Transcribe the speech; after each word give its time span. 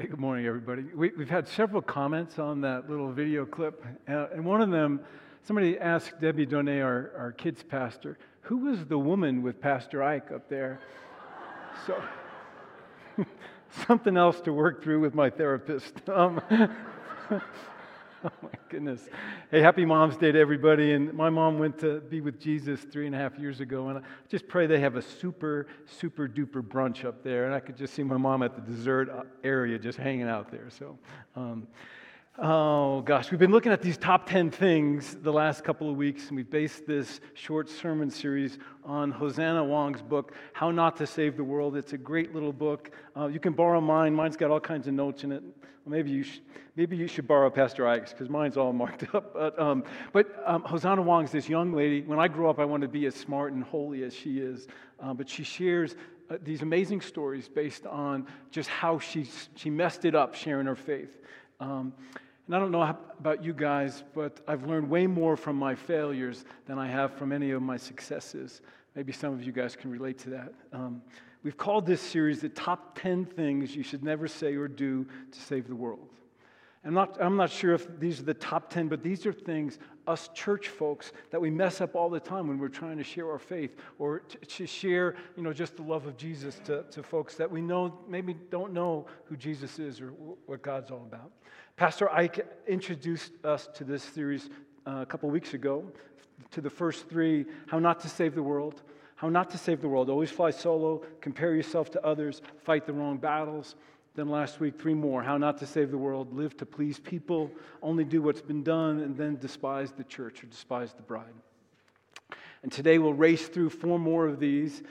Hey, 0.00 0.06
good 0.06 0.18
morning, 0.18 0.46
everybody. 0.46 0.84
We, 0.94 1.10
have 1.18 1.28
had 1.28 1.46
several 1.46 1.82
comments 1.82 2.38
on 2.38 2.62
that 2.62 2.88
little 2.88 3.12
video 3.12 3.44
clip, 3.44 3.84
uh, 4.08 4.28
and 4.32 4.46
one 4.46 4.62
of 4.62 4.70
them, 4.70 5.00
somebody 5.42 5.78
asked 5.78 6.18
Debbie 6.22 6.46
Donay, 6.46 6.82
our, 6.82 7.12
our 7.18 7.32
kids 7.32 7.62
pastor, 7.62 8.16
who 8.40 8.56
was 8.56 8.86
the 8.86 8.98
woman 8.98 9.42
with 9.42 9.60
Pastor 9.60 10.02
Ike 10.02 10.32
up 10.32 10.48
there? 10.48 10.80
So, 11.86 12.02
something 13.86 14.16
else 14.16 14.40
to 14.40 14.54
work 14.54 14.82
through 14.82 15.00
with 15.00 15.14
my 15.14 15.28
therapist. 15.28 15.92
Um, 16.08 16.40
oh 18.24 18.30
my 18.42 18.50
goodness. 18.68 19.08
Hey, 19.50 19.62
happy 19.62 19.84
Mom's 19.84 20.16
Day 20.16 20.32
to 20.32 20.38
everybody. 20.38 20.92
And 20.92 21.12
my 21.14 21.30
mom 21.30 21.58
went 21.58 21.78
to 21.78 22.00
be 22.00 22.20
with 22.20 22.38
Jesus 22.38 22.80
three 22.80 23.06
and 23.06 23.14
a 23.14 23.18
half 23.18 23.38
years 23.38 23.60
ago. 23.60 23.88
And 23.88 23.98
I 23.98 24.02
just 24.28 24.46
pray 24.46 24.66
they 24.66 24.80
have 24.80 24.96
a 24.96 25.02
super, 25.02 25.66
super 25.86 26.28
duper 26.28 26.62
brunch 26.62 27.04
up 27.04 27.22
there. 27.22 27.46
And 27.46 27.54
I 27.54 27.60
could 27.60 27.76
just 27.76 27.94
see 27.94 28.02
my 28.02 28.16
mom 28.16 28.42
at 28.42 28.54
the 28.54 28.60
dessert 28.60 29.08
area 29.42 29.78
just 29.78 29.98
hanging 29.98 30.28
out 30.28 30.50
there. 30.50 30.68
So, 30.70 30.98
um, 31.34 31.66
Oh, 32.42 33.02
gosh, 33.02 33.30
we've 33.30 33.40
been 33.40 33.50
looking 33.50 33.70
at 33.70 33.82
these 33.82 33.98
top 33.98 34.26
10 34.26 34.50
things 34.50 35.14
the 35.16 35.32
last 35.32 35.62
couple 35.62 35.90
of 35.90 35.96
weeks, 35.96 36.28
and 36.28 36.36
we've 36.36 36.48
based 36.48 36.86
this 36.86 37.20
short 37.34 37.68
sermon 37.68 38.08
series 38.08 38.56
on 38.82 39.10
Hosanna 39.10 39.62
Wong's 39.62 40.00
book, 40.00 40.34
How 40.54 40.70
Not 40.70 40.96
to 40.98 41.06
Save 41.06 41.36
the 41.36 41.44
World. 41.44 41.76
It's 41.76 41.92
a 41.92 41.98
great 41.98 42.32
little 42.32 42.52
book. 42.52 42.92
Uh, 43.14 43.26
you 43.26 43.40
can 43.40 43.52
borrow 43.52 43.78
mine. 43.78 44.14
Mine's 44.14 44.38
got 44.38 44.50
all 44.50 44.60
kinds 44.60 44.86
of 44.86 44.94
notes 44.94 45.22
in 45.22 45.32
it. 45.32 45.42
Maybe, 45.86 46.10
you 46.10 46.22
sh- 46.22 46.40
maybe 46.76 46.96
you 46.96 47.06
should 47.06 47.26
borrow 47.26 47.50
Pastor 47.50 47.86
Ike's 47.86 48.12
because 48.12 48.28
mine's 48.28 48.56
all 48.56 48.72
marked 48.72 49.14
up. 49.14 49.34
But, 49.34 49.58
um, 49.58 49.84
but 50.12 50.42
um, 50.44 50.62
Hosanna 50.62 51.02
Wong's 51.02 51.32
this 51.32 51.48
young 51.48 51.72
lady. 51.72 52.02
When 52.02 52.18
I 52.18 52.28
grew 52.28 52.48
up, 52.48 52.58
I 52.58 52.64
wanted 52.64 52.86
to 52.86 52.92
be 52.92 53.06
as 53.06 53.14
smart 53.14 53.52
and 53.52 53.64
holy 53.64 54.04
as 54.04 54.14
she 54.14 54.38
is. 54.38 54.68
Uh, 55.00 55.14
but 55.14 55.28
she 55.28 55.42
shares 55.42 55.96
uh, 56.30 56.36
these 56.42 56.62
amazing 56.62 57.00
stories 57.00 57.48
based 57.48 57.86
on 57.86 58.26
just 58.50 58.68
how 58.68 58.98
she, 58.98 59.28
she 59.56 59.70
messed 59.70 60.04
it 60.04 60.14
up 60.14 60.34
sharing 60.34 60.66
her 60.66 60.76
faith. 60.76 61.18
Um, 61.58 61.92
and 62.46 62.54
I 62.54 62.58
don't 62.58 62.70
know 62.70 62.82
about 62.82 63.42
you 63.42 63.52
guys, 63.52 64.04
but 64.14 64.40
I've 64.46 64.64
learned 64.64 64.90
way 64.90 65.06
more 65.06 65.36
from 65.36 65.56
my 65.56 65.74
failures 65.74 66.44
than 66.66 66.78
I 66.78 66.88
have 66.88 67.14
from 67.14 67.32
any 67.32 67.52
of 67.52 67.62
my 67.62 67.76
successes. 67.76 68.60
Maybe 68.94 69.12
some 69.12 69.32
of 69.32 69.42
you 69.42 69.52
guys 69.52 69.76
can 69.76 69.90
relate 69.90 70.18
to 70.20 70.30
that. 70.30 70.52
We've 71.42 71.56
called 71.56 71.86
this 71.86 72.02
series 72.02 72.40
the 72.40 72.50
top 72.50 72.98
10 72.98 73.24
things 73.24 73.74
you 73.74 73.82
should 73.82 74.04
never 74.04 74.28
say 74.28 74.54
or 74.56 74.68
do 74.68 75.04
to 75.04 75.40
save 75.40 75.68
the 75.68 75.74
world. 75.74 76.08
I'm 76.84 76.94
not, 76.94 77.18
I'm 77.20 77.36
not 77.36 77.50
sure 77.50 77.74
if 77.74 77.86
these 77.98 78.20
are 78.20 78.24
the 78.24 78.34
top 78.34 78.70
10, 78.70 78.88
but 78.88 79.02
these 79.02 79.26
are 79.26 79.32
things, 79.32 79.78
us 80.06 80.30
church 80.32 80.68
folks, 80.68 81.12
that 81.30 81.40
we 81.40 81.50
mess 81.50 81.82
up 81.82 81.94
all 81.94 82.08
the 82.08 82.20
time 82.20 82.48
when 82.48 82.58
we're 82.58 82.68
trying 82.68 82.96
to 82.96 83.04
share 83.04 83.30
our 83.30 83.38
faith 83.38 83.76
or 83.98 84.20
to, 84.20 84.38
to 84.38 84.66
share, 84.66 85.14
you 85.36 85.42
know, 85.42 85.52
just 85.52 85.76
the 85.76 85.82
love 85.82 86.06
of 86.06 86.16
Jesus 86.16 86.58
to, 86.64 86.84
to 86.90 87.02
folks 87.02 87.34
that 87.34 87.50
we 87.50 87.60
know 87.60 87.98
maybe 88.08 88.34
don't 88.50 88.72
know 88.72 89.06
who 89.24 89.36
Jesus 89.36 89.78
is 89.78 90.00
or 90.00 90.08
what 90.46 90.62
God's 90.62 90.90
all 90.90 91.02
about. 91.02 91.30
Pastor 91.76 92.10
Ike 92.10 92.46
introduced 92.66 93.32
us 93.44 93.68
to 93.74 93.84
this 93.84 94.02
series 94.02 94.48
uh, 94.86 95.00
a 95.02 95.06
couple 95.06 95.28
weeks 95.28 95.52
ago, 95.52 95.84
to 96.50 96.62
the 96.62 96.70
first 96.70 97.10
three 97.10 97.44
How 97.66 97.78
Not 97.78 98.00
to 98.00 98.08
Save 98.08 98.34
the 98.34 98.42
World. 98.42 98.82
How 99.20 99.28
not 99.28 99.50
to 99.50 99.58
save 99.58 99.82
the 99.82 99.88
world. 99.88 100.08
Always 100.08 100.30
fly 100.30 100.50
solo, 100.50 101.02
compare 101.20 101.54
yourself 101.54 101.90
to 101.90 102.02
others, 102.02 102.40
fight 102.64 102.86
the 102.86 102.94
wrong 102.94 103.18
battles, 103.18 103.74
then 104.14 104.30
last 104.30 104.60
week, 104.60 104.80
three 104.80 104.94
more 104.94 105.22
how 105.22 105.36
not 105.36 105.58
to 105.58 105.66
save 105.66 105.90
the 105.90 105.98
world, 105.98 106.34
live 106.34 106.56
to 106.56 106.64
please 106.64 106.98
people, 106.98 107.50
only 107.82 108.02
do 108.02 108.22
what's 108.22 108.40
been 108.40 108.62
done, 108.62 109.00
and 109.00 109.14
then 109.18 109.36
despise 109.36 109.92
the 109.92 110.04
church 110.04 110.42
or 110.42 110.46
despise 110.46 110.94
the 110.94 111.02
bride. 111.02 111.34
And 112.62 112.72
today 112.72 112.96
we'll 112.96 113.12
race 113.12 113.46
through 113.46 113.68
four 113.68 113.98
more 113.98 114.26
of 114.26 114.40
these, 114.40 114.82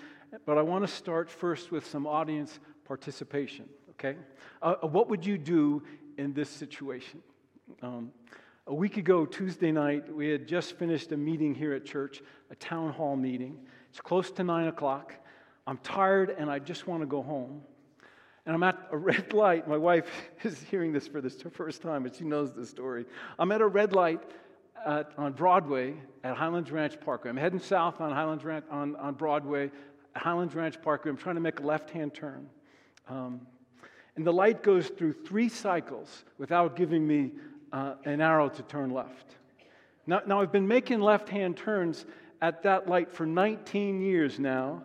but 0.45 0.59
I 0.59 0.61
want 0.61 0.86
to 0.86 0.93
start 0.93 1.31
first 1.31 1.71
with 1.71 1.88
some 1.88 2.05
audience 2.05 2.59
participation, 2.86 3.67
okay? 3.93 4.16
Uh, 4.61 4.75
uh, 4.83 4.88
what 4.88 5.09
would 5.09 5.25
you 5.25 5.39
do 5.39 5.81
in 6.19 6.33
this 6.33 6.52
situation? 6.52 7.23
Um, 7.81 8.11
a 8.67 8.75
week 8.75 8.97
ago, 8.97 9.25
Tuesday 9.25 9.71
night, 9.71 10.14
we 10.14 10.30
had 10.30 10.47
just 10.47 10.77
finished 10.77 11.11
a 11.14 11.17
meeting 11.17 11.55
here 11.55 11.73
at 11.73 11.83
church, 11.83 12.21
a 12.52 12.55
town 12.55 12.93
hall 12.93 13.15
meeting. 13.15 13.58
It's 13.89 14.02
close 14.02 14.32
to 14.32 14.44
nine 14.44 14.67
o'clock. 14.67 15.14
I'm 15.67 15.77
tired 15.77 16.36
and 16.38 16.50
I 16.50 16.60
just 16.60 16.88
want 16.88 17.02
to 17.02 17.08
go 17.08 17.22
home 17.22 17.61
and 18.50 18.55
I'm 18.55 18.64
at 18.64 18.80
a 18.92 18.98
red 19.11 19.33
light. 19.33 19.67
My 19.67 19.77
wife 19.77 20.10
is 20.44 20.60
hearing 20.64 20.92
this 20.92 21.08
for 21.08 21.22
the 21.22 21.30
first 21.30 21.83
time, 21.83 22.04
but 22.04 22.16
she 22.16 22.23
knows 22.23 22.52
the 22.52 22.66
story. 22.66 23.05
I'm 23.38 23.52
at 23.52 23.61
a 23.61 23.67
red 23.67 23.94
light 23.94 24.23
at, 24.86 25.11
on 25.17 25.33
Broadway 25.33 25.94
at 26.23 26.36
Highlands 26.36 26.72
Ranch 26.72 26.99
Parkway. 26.99 27.30
I'm 27.30 27.38
heading 27.38 27.60
south 27.60 28.02
on 28.02 28.11
Highlands 28.11 28.44
Ranch 28.44 28.66
on, 28.72 28.95
on 28.95 29.14
Broadway, 29.14 29.70
Highlands 30.16 30.55
Ranch 30.55 30.82
Parkway. 30.82 31.11
I'm 31.11 31.17
trying 31.17 31.36
to 31.36 31.42
make 31.42 31.60
a 31.60 31.64
left-hand 31.64 32.16
turn. 32.16 32.49
Um, 33.08 33.42
and 34.16 34.26
the 34.26 34.33
light 34.33 34.64
goes 34.64 34.88
through 34.88 35.14
three 35.14 35.48
cycles 35.48 36.26
without 36.39 36.76
giving 36.76 37.08
me 37.08 37.32
uh, 37.72 37.94
an 38.05 38.20
arrow 38.20 38.49
to 38.49 38.64
turn 38.64 38.89
left. 38.89 39.36
Now, 40.08 40.22
now 40.26 40.42
I've 40.42 40.52
been 40.52 40.67
making 40.67 41.02
left-hand 41.02 41.55
turns 41.55 42.08
at 42.42 42.64
that 42.64 42.88
light 42.88 43.11
for 43.11 43.26
19 43.26 44.02
years 44.02 44.39
now, 44.39 44.83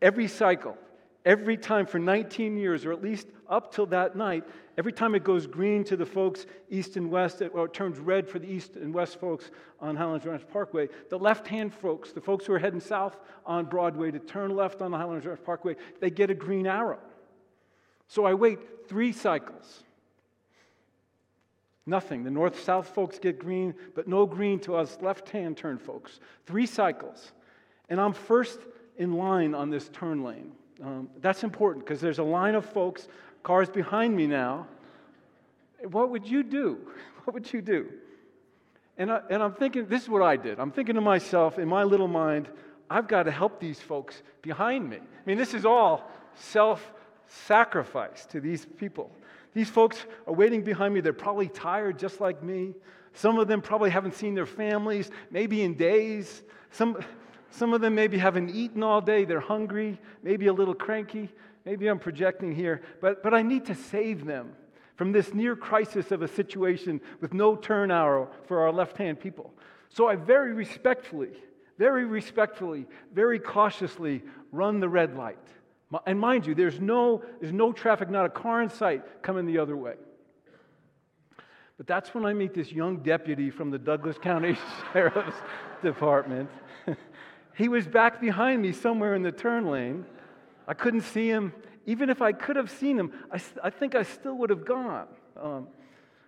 every 0.00 0.28
cycle 0.28 0.76
every 1.24 1.56
time 1.56 1.86
for 1.86 1.98
19 1.98 2.56
years, 2.56 2.84
or 2.84 2.92
at 2.92 3.02
least 3.02 3.26
up 3.48 3.72
till 3.72 3.86
that 3.86 4.16
night, 4.16 4.44
every 4.78 4.92
time 4.92 5.14
it 5.14 5.22
goes 5.22 5.46
green 5.46 5.84
to 5.84 5.96
the 5.96 6.06
folks 6.06 6.46
east 6.70 6.96
and 6.96 7.10
west, 7.10 7.42
or 7.52 7.66
it 7.66 7.74
turns 7.74 7.98
red 7.98 8.28
for 8.28 8.38
the 8.38 8.50
east 8.50 8.76
and 8.76 8.92
west 8.92 9.20
folks 9.20 9.50
on 9.80 9.96
Highlands 9.96 10.26
Ranch 10.26 10.42
Parkway, 10.52 10.88
the 11.10 11.18
left 11.18 11.46
hand 11.46 11.72
folks, 11.72 12.12
the 12.12 12.20
folks 12.20 12.46
who 12.46 12.52
are 12.52 12.58
heading 12.58 12.80
south 12.80 13.16
on 13.46 13.66
Broadway 13.66 14.10
to 14.10 14.18
turn 14.18 14.54
left 14.54 14.82
on 14.82 14.90
the 14.90 14.96
Highlands 14.96 15.26
Ranch 15.26 15.42
Parkway, 15.44 15.76
they 16.00 16.10
get 16.10 16.30
a 16.30 16.34
green 16.34 16.66
arrow. 16.66 16.98
So 18.08 18.24
I 18.24 18.34
wait 18.34 18.88
three 18.88 19.12
cycles. 19.12 19.84
Nothing. 21.86 22.22
The 22.22 22.30
north 22.30 22.62
south 22.62 22.88
folks 22.88 23.18
get 23.18 23.38
green, 23.38 23.74
but 23.94 24.06
no 24.06 24.24
green 24.24 24.60
to 24.60 24.76
us 24.76 24.98
left 25.00 25.28
hand 25.30 25.56
turn 25.56 25.78
folks. 25.78 26.20
Three 26.46 26.66
cycles. 26.66 27.32
And 27.88 28.00
I'm 28.00 28.12
first 28.12 28.60
in 28.96 29.14
line 29.14 29.54
on 29.54 29.70
this 29.70 29.88
turn 29.88 30.22
lane. 30.22 30.52
Um, 30.82 31.08
that's 31.20 31.44
important 31.44 31.84
because 31.84 32.00
there's 32.00 32.18
a 32.18 32.24
line 32.24 32.54
of 32.54 32.64
folks, 32.64 33.08
cars 33.42 33.68
behind 33.68 34.16
me 34.16 34.26
now. 34.26 34.66
What 35.90 36.10
would 36.10 36.26
you 36.26 36.42
do? 36.42 36.78
What 37.24 37.34
would 37.34 37.52
you 37.52 37.62
do? 37.62 37.88
And, 38.98 39.12
I, 39.12 39.20
and 39.30 39.40
I'm 39.40 39.52
thinking, 39.52 39.86
this 39.86 40.02
is 40.02 40.08
what 40.08 40.22
I 40.22 40.36
did. 40.36 40.58
I'm 40.58 40.72
thinking 40.72 40.96
to 40.96 41.00
myself, 41.00 41.56
in 41.56 41.68
my 41.68 41.84
little 41.84 42.08
mind, 42.08 42.48
I've 42.90 43.06
got 43.06 43.22
to 43.22 43.30
help 43.30 43.60
these 43.60 43.78
folks 43.78 44.22
behind 44.42 44.90
me. 44.90 44.96
I 44.96 45.24
mean, 45.24 45.38
this 45.38 45.54
is 45.54 45.64
all 45.64 46.10
self 46.34 46.92
sacrifice 47.28 48.26
to 48.26 48.40
these 48.40 48.66
people. 48.76 49.10
These 49.54 49.68
folks 49.68 49.98
are 50.26 50.32
waiting 50.32 50.62
behind 50.62 50.94
me. 50.94 51.00
They're 51.00 51.12
probably 51.12 51.48
tired 51.48 51.98
just 51.98 52.20
like 52.20 52.42
me. 52.42 52.74
Some 53.14 53.38
of 53.38 53.48
them 53.48 53.60
probably 53.60 53.90
haven't 53.90 54.14
seen 54.14 54.34
their 54.34 54.46
families, 54.46 55.10
maybe 55.30 55.62
in 55.62 55.74
days. 55.74 56.42
Some, 56.70 57.04
some 57.50 57.74
of 57.74 57.80
them 57.82 57.94
maybe 57.94 58.16
haven't 58.16 58.50
eaten 58.50 58.82
all 58.82 59.02
day, 59.02 59.26
they're 59.26 59.40
hungry, 59.40 60.00
maybe 60.22 60.46
a 60.46 60.52
little 60.52 60.74
cranky. 60.74 61.28
Maybe 61.64 61.86
I'm 61.86 61.98
projecting 61.98 62.54
here, 62.54 62.82
but, 63.00 63.22
but 63.22 63.34
I 63.34 63.42
need 63.42 63.66
to 63.66 63.74
save 63.74 64.24
them 64.24 64.52
from 64.96 65.12
this 65.12 65.32
near 65.32 65.54
crisis 65.54 66.10
of 66.10 66.22
a 66.22 66.28
situation 66.28 67.00
with 67.20 67.32
no 67.32 67.54
turn 67.56 67.90
arrow 67.90 68.30
for 68.46 68.60
our 68.60 68.72
left 68.72 68.96
hand 68.96 69.20
people. 69.20 69.52
So 69.88 70.08
I 70.08 70.16
very 70.16 70.52
respectfully, 70.52 71.30
very 71.78 72.04
respectfully, 72.04 72.86
very 73.14 73.38
cautiously 73.38 74.22
run 74.50 74.80
the 74.80 74.88
red 74.88 75.16
light. 75.16 75.38
And 76.06 76.18
mind 76.18 76.46
you, 76.46 76.54
there's 76.54 76.80
no, 76.80 77.22
there's 77.40 77.52
no 77.52 77.72
traffic, 77.72 78.08
not 78.08 78.24
a 78.24 78.30
car 78.30 78.62
in 78.62 78.70
sight 78.70 79.22
coming 79.22 79.46
the 79.46 79.58
other 79.58 79.76
way. 79.76 79.94
But 81.76 81.86
that's 81.86 82.14
when 82.14 82.24
I 82.24 82.32
meet 82.32 82.54
this 82.54 82.72
young 82.72 82.98
deputy 82.98 83.50
from 83.50 83.70
the 83.70 83.78
Douglas 83.78 84.16
County 84.18 84.56
Sheriff's 84.92 85.36
Department. 85.82 86.50
He 87.54 87.68
was 87.68 87.86
back 87.86 88.20
behind 88.20 88.62
me 88.62 88.72
somewhere 88.72 89.14
in 89.14 89.22
the 89.22 89.32
turn 89.32 89.66
lane. 89.66 90.06
I 90.66 90.74
couldn't 90.74 91.02
see 91.02 91.28
him. 91.28 91.52
Even 91.84 92.10
if 92.10 92.22
I 92.22 92.32
could 92.32 92.56
have 92.56 92.70
seen 92.70 92.98
him, 92.98 93.12
I, 93.30 93.40
I 93.62 93.70
think 93.70 93.94
I 93.94 94.04
still 94.04 94.36
would 94.38 94.50
have 94.50 94.64
gone. 94.64 95.06
Um, 95.40 95.68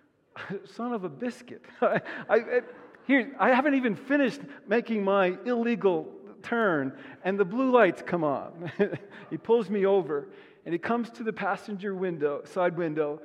son 0.75 0.93
of 0.93 1.03
a 1.03 1.09
biscuit. 1.09 1.63
I, 1.81 2.01
I, 2.29 2.61
here, 3.07 3.35
I 3.39 3.49
haven't 3.49 3.75
even 3.75 3.95
finished 3.95 4.41
making 4.67 5.03
my 5.03 5.37
illegal 5.45 6.11
turn, 6.45 6.93
and 7.23 7.39
the 7.39 7.45
blue 7.45 7.71
lights 7.71 8.01
come 8.05 8.23
on. 8.23 8.71
he 9.29 9.37
pulls 9.37 9.69
me 9.69 9.85
over, 9.85 10.29
and 10.65 10.73
he 10.73 10.79
comes 10.79 11.09
to 11.11 11.23
the 11.23 11.33
passenger 11.33 11.93
window, 11.95 12.41
side 12.45 12.77
window, 12.77 13.19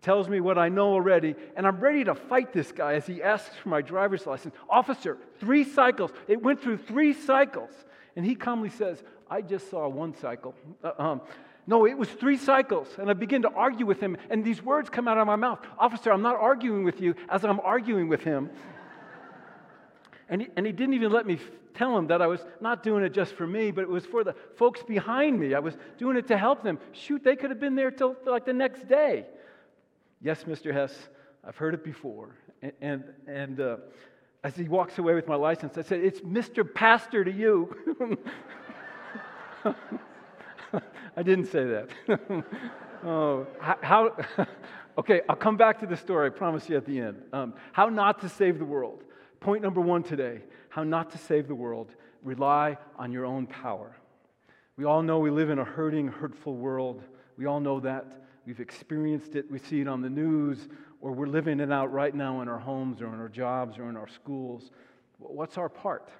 tells 0.00 0.28
me 0.28 0.40
what 0.40 0.58
I 0.58 0.68
know 0.68 0.92
already, 0.92 1.34
and 1.56 1.66
I'm 1.66 1.80
ready 1.80 2.04
to 2.04 2.14
fight 2.14 2.52
this 2.52 2.72
guy 2.72 2.94
as 2.94 3.06
he 3.06 3.22
asks 3.22 3.54
for 3.56 3.68
my 3.68 3.82
driver's 3.82 4.26
license. 4.26 4.54
Officer, 4.68 5.18
three 5.40 5.64
cycles. 5.64 6.12
It 6.28 6.42
went 6.42 6.62
through 6.62 6.78
three 6.78 7.12
cycles. 7.12 7.70
And 8.16 8.24
he 8.24 8.34
calmly 8.34 8.70
says, 8.70 9.02
I 9.30 9.42
just 9.42 9.70
saw 9.70 9.88
one 9.88 10.14
cycle. 10.14 10.54
Uh, 10.82 10.92
um, 10.98 11.20
no, 11.66 11.86
it 11.86 11.98
was 11.98 12.08
three 12.08 12.36
cycles. 12.36 12.88
And 12.98 13.10
I 13.10 13.12
begin 13.12 13.42
to 13.42 13.50
argue 13.50 13.86
with 13.86 14.00
him, 14.00 14.16
and 14.30 14.44
these 14.44 14.62
words 14.62 14.88
come 14.88 15.06
out 15.06 15.18
of 15.18 15.26
my 15.26 15.36
mouth 15.36 15.60
Officer, 15.78 16.12
I'm 16.12 16.22
not 16.22 16.36
arguing 16.36 16.84
with 16.84 17.00
you 17.00 17.14
as 17.28 17.44
I'm 17.44 17.60
arguing 17.60 18.08
with 18.08 18.22
him. 18.22 18.50
And 20.28 20.42
he, 20.42 20.48
and 20.56 20.66
he 20.66 20.72
didn't 20.72 20.94
even 20.94 21.10
let 21.10 21.26
me 21.26 21.38
tell 21.74 21.96
him 21.96 22.08
that 22.08 22.20
I 22.20 22.26
was 22.26 22.44
not 22.60 22.82
doing 22.82 23.04
it 23.04 23.10
just 23.10 23.34
for 23.34 23.46
me, 23.46 23.70
but 23.70 23.82
it 23.82 23.88
was 23.88 24.04
for 24.04 24.24
the 24.24 24.34
folks 24.56 24.82
behind 24.82 25.38
me. 25.38 25.54
I 25.54 25.60
was 25.60 25.76
doing 25.96 26.16
it 26.16 26.28
to 26.28 26.36
help 26.36 26.62
them. 26.62 26.78
Shoot, 26.92 27.24
they 27.24 27.36
could 27.36 27.50
have 27.50 27.60
been 27.60 27.76
there 27.76 27.90
till 27.90 28.16
like 28.26 28.44
the 28.44 28.52
next 28.52 28.88
day. 28.88 29.26
Yes, 30.20 30.44
Mr. 30.44 30.72
Hess, 30.72 30.92
I've 31.44 31.56
heard 31.56 31.74
it 31.74 31.84
before. 31.84 32.34
And, 32.62 32.72
and, 32.80 33.04
and 33.26 33.60
uh, 33.60 33.76
as 34.42 34.56
he 34.56 34.64
walks 34.64 34.98
away 34.98 35.14
with 35.14 35.28
my 35.28 35.36
license, 35.36 35.78
I 35.78 35.82
said, 35.82 36.00
It's 36.00 36.20
Mr. 36.20 36.62
Pastor 36.72 37.24
to 37.24 37.32
you. 37.32 37.74
I 41.16 41.22
didn't 41.22 41.46
say 41.46 41.64
that. 41.64 41.88
oh, 43.04 43.46
how 43.58 44.16
okay, 44.98 45.22
I'll 45.28 45.36
come 45.36 45.56
back 45.56 45.80
to 45.80 45.86
the 45.86 45.96
story, 45.96 46.26
I 46.26 46.30
promise 46.30 46.68
you 46.68 46.76
at 46.76 46.86
the 46.86 47.00
end. 47.00 47.22
Um, 47.32 47.54
how 47.72 47.88
not 47.88 48.20
to 48.20 48.28
save 48.28 48.58
the 48.58 48.64
world. 48.64 49.02
Point 49.40 49.62
number 49.62 49.80
one 49.80 50.02
today 50.02 50.42
how 50.68 50.84
not 50.84 51.10
to 51.10 51.18
save 51.18 51.48
the 51.48 51.54
world. 51.54 51.94
Rely 52.22 52.76
on 52.96 53.12
your 53.12 53.24
own 53.24 53.46
power. 53.46 53.96
We 54.76 54.84
all 54.84 55.02
know 55.02 55.18
we 55.18 55.30
live 55.30 55.50
in 55.50 55.58
a 55.58 55.64
hurting, 55.64 56.08
hurtful 56.08 56.54
world. 56.54 57.02
We 57.36 57.46
all 57.46 57.60
know 57.60 57.80
that. 57.80 58.22
We've 58.46 58.60
experienced 58.60 59.34
it. 59.36 59.50
We 59.50 59.58
see 59.58 59.80
it 59.80 59.88
on 59.88 60.02
the 60.02 60.10
news, 60.10 60.68
or 61.00 61.12
we're 61.12 61.26
living 61.26 61.60
it 61.60 61.70
out 61.70 61.92
right 61.92 62.14
now 62.14 62.40
in 62.40 62.48
our 62.48 62.58
homes, 62.58 63.00
or 63.00 63.06
in 63.06 63.20
our 63.20 63.28
jobs, 63.28 63.78
or 63.78 63.88
in 63.88 63.96
our 63.96 64.08
schools. 64.08 64.70
What's 65.18 65.58
our 65.58 65.68
part? 65.68 66.10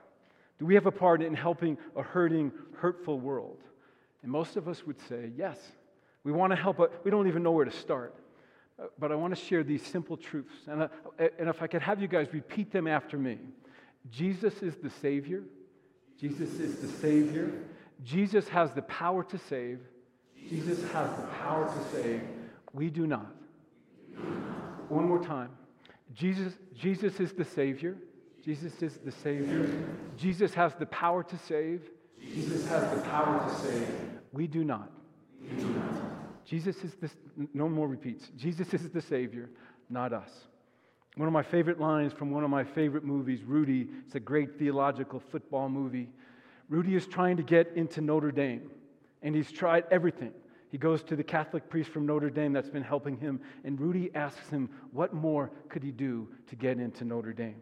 Do 0.58 0.66
we 0.66 0.74
have 0.74 0.86
a 0.86 0.92
part 0.92 1.22
in 1.22 1.34
helping 1.34 1.78
a 1.96 2.02
hurting, 2.02 2.52
hurtful 2.76 3.20
world? 3.20 3.58
And 4.22 4.30
most 4.30 4.56
of 4.56 4.68
us 4.68 4.86
would 4.86 5.00
say, 5.08 5.30
yes. 5.36 5.58
We 6.24 6.32
want 6.32 6.50
to 6.52 6.56
help, 6.56 6.76
but 6.76 7.04
we 7.04 7.10
don't 7.10 7.28
even 7.28 7.42
know 7.42 7.52
where 7.52 7.64
to 7.64 7.70
start. 7.70 8.14
But 8.98 9.10
I 9.10 9.14
want 9.16 9.34
to 9.34 9.40
share 9.40 9.64
these 9.64 9.84
simple 9.84 10.16
truths. 10.16 10.54
And, 10.68 10.82
uh, 10.82 10.88
and 11.38 11.48
if 11.48 11.62
I 11.62 11.66
could 11.66 11.82
have 11.82 12.00
you 12.00 12.08
guys 12.08 12.28
repeat 12.32 12.72
them 12.72 12.86
after 12.86 13.18
me 13.18 13.38
Jesus 14.10 14.62
is 14.62 14.76
the 14.76 14.90
Savior. 14.90 15.42
Jesus 16.18 16.58
is 16.58 16.76
the 16.76 16.88
Savior. 16.88 17.52
Jesus 18.04 18.48
has 18.48 18.72
the 18.72 18.82
power 18.82 19.22
to 19.24 19.38
save. 19.38 19.80
Jesus 20.48 20.82
has 20.92 21.10
the 21.16 21.26
power 21.26 21.66
to 21.66 21.96
save. 21.96 22.22
We 22.72 22.90
do 22.90 23.06
not. 23.06 23.34
One 24.88 25.06
more 25.06 25.22
time. 25.22 25.50
Jesus, 26.14 26.54
Jesus 26.74 27.20
is 27.20 27.32
the 27.32 27.44
Savior. 27.44 27.96
Jesus 28.44 28.82
is 28.82 28.98
the 29.04 29.12
Savior. 29.12 29.68
Jesus 30.16 30.54
has 30.54 30.74
the 30.74 30.86
power 30.86 31.22
to 31.22 31.38
save. 31.38 31.82
Jesus 32.20 32.66
has 32.68 32.96
the 32.96 33.02
power 33.02 33.46
to 33.48 33.54
save. 33.56 33.88
We 34.32 34.46
do 34.46 34.64
not. 34.64 34.90
We 35.42 35.60
do 35.60 35.68
not. 35.68 35.97
Jesus 36.48 36.76
is 36.82 36.94
the, 36.94 37.10
no 37.52 37.68
more 37.68 37.86
repeats. 37.86 38.30
Jesus 38.34 38.72
is 38.72 38.88
the 38.88 39.02
Savior, 39.02 39.50
not 39.90 40.14
us. 40.14 40.30
One 41.16 41.28
of 41.28 41.32
my 41.34 41.42
favorite 41.42 41.78
lines 41.78 42.14
from 42.14 42.30
one 42.30 42.42
of 42.42 42.48
my 42.48 42.64
favorite 42.64 43.04
movies, 43.04 43.42
Rudy, 43.44 43.88
it's 44.06 44.14
a 44.14 44.20
great 44.20 44.58
theological 44.58 45.20
football 45.20 45.68
movie. 45.68 46.08
Rudy 46.70 46.94
is 46.94 47.06
trying 47.06 47.36
to 47.36 47.42
get 47.42 47.72
into 47.74 48.00
Notre 48.00 48.30
Dame, 48.30 48.70
and 49.22 49.34
he's 49.34 49.52
tried 49.52 49.84
everything. 49.90 50.32
He 50.70 50.78
goes 50.78 51.02
to 51.04 51.16
the 51.16 51.24
Catholic 51.24 51.68
priest 51.68 51.90
from 51.90 52.06
Notre 52.06 52.30
Dame 52.30 52.54
that's 52.54 52.70
been 52.70 52.82
helping 52.82 53.18
him, 53.18 53.40
and 53.64 53.78
Rudy 53.78 54.10
asks 54.14 54.48
him, 54.48 54.70
What 54.92 55.12
more 55.12 55.50
could 55.68 55.82
he 55.82 55.90
do 55.90 56.28
to 56.46 56.56
get 56.56 56.78
into 56.78 57.04
Notre 57.04 57.34
Dame? 57.34 57.60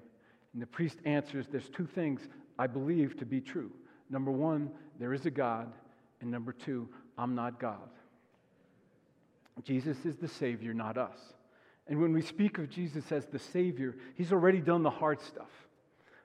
And 0.52 0.62
the 0.62 0.66
priest 0.66 0.98
answers, 1.04 1.46
There's 1.50 1.68
two 1.70 1.86
things 1.86 2.20
I 2.56 2.68
believe 2.68 3.16
to 3.18 3.26
be 3.26 3.40
true. 3.40 3.72
Number 4.10 4.30
one, 4.30 4.70
there 5.00 5.12
is 5.12 5.26
a 5.26 5.30
God. 5.30 5.72
And 6.20 6.30
number 6.30 6.52
two, 6.52 6.88
I'm 7.18 7.34
not 7.34 7.58
God. 7.58 7.88
Jesus 9.64 10.04
is 10.04 10.16
the 10.16 10.28
Savior, 10.28 10.74
not 10.74 10.98
us. 10.98 11.18
And 11.88 12.00
when 12.00 12.12
we 12.12 12.22
speak 12.22 12.58
of 12.58 12.68
Jesus 12.68 13.10
as 13.12 13.26
the 13.26 13.38
Savior, 13.38 13.96
He's 14.14 14.32
already 14.32 14.60
done 14.60 14.82
the 14.82 14.90
hard 14.90 15.20
stuff. 15.20 15.50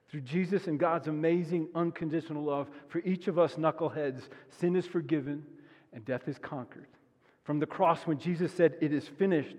Through 0.09 0.21
Jesus 0.21 0.67
and 0.67 0.77
God's 0.77 1.07
amazing 1.07 1.69
unconditional 1.73 2.43
love 2.43 2.69
for 2.89 2.99
each 2.99 3.27
of 3.27 3.39
us 3.39 3.55
knuckleheads, 3.55 4.23
sin 4.49 4.75
is 4.75 4.85
forgiven 4.85 5.45
and 5.93 6.03
death 6.03 6.27
is 6.27 6.37
conquered. 6.37 6.87
From 7.43 7.59
the 7.59 7.65
cross, 7.65 8.05
when 8.05 8.17
Jesus 8.17 8.51
said, 8.51 8.75
It 8.81 8.91
is 8.91 9.07
finished, 9.07 9.57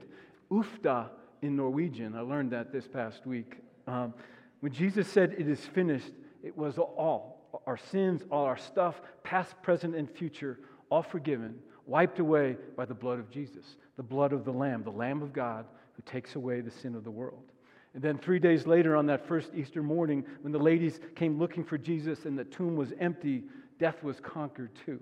ufta 0.50 1.08
in 1.40 1.56
Norwegian, 1.56 2.14
I 2.14 2.20
learned 2.20 2.52
that 2.52 2.72
this 2.72 2.86
past 2.86 3.26
week. 3.26 3.56
Um, 3.86 4.14
when 4.60 4.72
Jesus 4.72 5.08
said, 5.08 5.34
It 5.38 5.48
is 5.48 5.60
finished, 5.60 6.12
it 6.42 6.56
was 6.56 6.78
all 6.78 7.32
our 7.66 7.76
sins, 7.76 8.22
all 8.30 8.44
our 8.44 8.56
stuff, 8.56 9.00
past, 9.24 9.60
present, 9.62 9.94
and 9.94 10.10
future, 10.10 10.58
all 10.90 11.02
forgiven, 11.02 11.58
wiped 11.86 12.18
away 12.18 12.56
by 12.76 12.84
the 12.84 12.94
blood 12.94 13.18
of 13.18 13.30
Jesus, 13.30 13.76
the 13.96 14.02
blood 14.02 14.32
of 14.32 14.44
the 14.44 14.52
Lamb, 14.52 14.82
the 14.82 14.90
Lamb 14.90 15.22
of 15.22 15.32
God 15.32 15.66
who 15.94 16.02
takes 16.02 16.36
away 16.36 16.60
the 16.60 16.70
sin 16.70 16.94
of 16.94 17.04
the 17.04 17.10
world. 17.10 17.44
And 17.94 18.02
then 18.02 18.18
three 18.18 18.38
days 18.38 18.66
later, 18.66 18.96
on 18.96 19.06
that 19.06 19.26
first 19.26 19.50
Easter 19.54 19.82
morning, 19.82 20.24
when 20.40 20.52
the 20.52 20.58
ladies 20.58 20.98
came 21.14 21.38
looking 21.38 21.64
for 21.64 21.76
Jesus 21.76 22.24
and 22.24 22.38
the 22.38 22.44
tomb 22.44 22.74
was 22.74 22.92
empty, 22.98 23.44
death 23.78 24.02
was 24.02 24.18
conquered 24.20 24.70
too. 24.86 25.00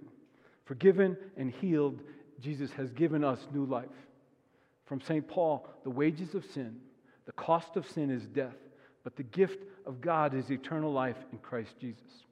Forgiven 0.64 1.16
and 1.36 1.52
healed, 1.52 2.00
Jesus 2.40 2.72
has 2.72 2.90
given 2.92 3.22
us 3.22 3.46
new 3.52 3.64
life. 3.64 3.88
From 4.86 5.00
St. 5.00 5.26
Paul, 5.26 5.68
the 5.84 5.90
wages 5.90 6.34
of 6.34 6.44
sin, 6.44 6.80
the 7.26 7.32
cost 7.32 7.76
of 7.76 7.88
sin 7.88 8.10
is 8.10 8.26
death, 8.26 8.56
but 9.04 9.14
the 9.14 9.22
gift 9.22 9.62
of 9.86 10.00
God 10.00 10.34
is 10.34 10.50
eternal 10.50 10.92
life 10.92 11.16
in 11.30 11.38
Christ 11.38 11.74
Jesus. 11.80 12.24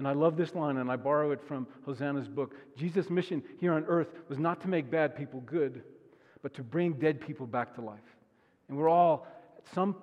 And 0.00 0.08
I 0.08 0.14
love 0.14 0.38
this 0.38 0.54
line, 0.54 0.78
and 0.78 0.90
I 0.90 0.96
borrow 0.96 1.30
it 1.30 1.42
from 1.46 1.66
Hosanna's 1.84 2.26
book. 2.26 2.54
Jesus' 2.74 3.10
mission 3.10 3.42
here 3.58 3.74
on 3.74 3.84
earth 3.84 4.08
was 4.30 4.38
not 4.38 4.62
to 4.62 4.68
make 4.68 4.90
bad 4.90 5.14
people 5.14 5.42
good, 5.42 5.82
but 6.42 6.54
to 6.54 6.62
bring 6.62 6.94
dead 6.94 7.20
people 7.20 7.46
back 7.46 7.74
to 7.74 7.82
life. 7.82 8.16
And 8.70 8.78
we're 8.78 8.88
all, 8.88 9.26
some, 9.74 9.94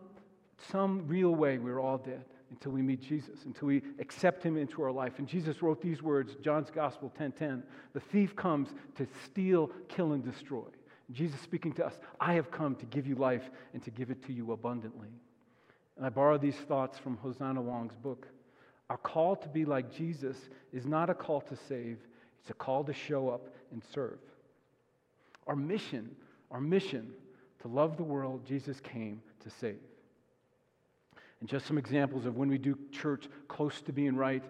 some 0.71 1.07
real 1.07 1.33
way, 1.33 1.57
we're 1.57 1.79
all 1.79 1.97
dead 1.97 2.25
until 2.51 2.73
we 2.73 2.83
meet 2.83 3.01
Jesus, 3.01 3.45
until 3.45 3.69
we 3.69 3.81
accept 3.97 4.43
him 4.43 4.55
into 4.55 4.83
our 4.83 4.91
life. 4.91 5.13
And 5.17 5.27
Jesus 5.27 5.63
wrote 5.63 5.81
these 5.81 6.03
words, 6.03 6.35
John's 6.43 6.69
Gospel 6.69 7.11
10:10. 7.19 7.63
The 7.93 7.99
thief 7.99 8.35
comes 8.35 8.69
to 8.97 9.07
steal, 9.25 9.71
kill, 9.87 10.13
and 10.13 10.23
destroy. 10.23 10.67
Jesus 11.11 11.41
speaking 11.41 11.73
to 11.73 11.85
us, 11.87 11.99
I 12.19 12.33
have 12.33 12.51
come 12.51 12.75
to 12.75 12.85
give 12.85 13.07
you 13.07 13.15
life 13.15 13.49
and 13.73 13.81
to 13.81 13.89
give 13.89 14.11
it 14.11 14.23
to 14.27 14.31
you 14.31 14.51
abundantly. 14.51 15.09
And 15.95 16.05
I 16.05 16.09
borrow 16.09 16.37
these 16.37 16.55
thoughts 16.55 16.99
from 16.99 17.17
Hosanna 17.17 17.63
Wong's 17.63 17.95
book. 17.95 18.27
Our 18.89 18.97
call 18.97 19.35
to 19.35 19.49
be 19.49 19.65
like 19.65 19.93
Jesus 19.93 20.37
is 20.71 20.85
not 20.85 21.09
a 21.09 21.13
call 21.13 21.41
to 21.41 21.55
save, 21.67 21.97
it's 22.39 22.49
a 22.49 22.53
call 22.53 22.83
to 22.85 22.93
show 22.93 23.29
up 23.29 23.49
and 23.71 23.81
serve. 23.93 24.19
Our 25.45 25.55
mission, 25.55 26.15
our 26.51 26.61
mission 26.61 27.11
to 27.61 27.67
love 27.67 27.97
the 27.97 28.03
world 28.03 28.45
Jesus 28.45 28.79
came 28.79 29.21
to 29.43 29.49
save. 29.49 29.79
And 31.39 31.47
just 31.47 31.65
some 31.65 31.77
examples 31.77 32.25
of 32.25 32.37
when 32.37 32.49
we 32.49 32.57
do 32.57 32.77
church 32.91 33.27
close 33.47 33.81
to 33.81 33.93
being 33.93 34.15
right. 34.15 34.43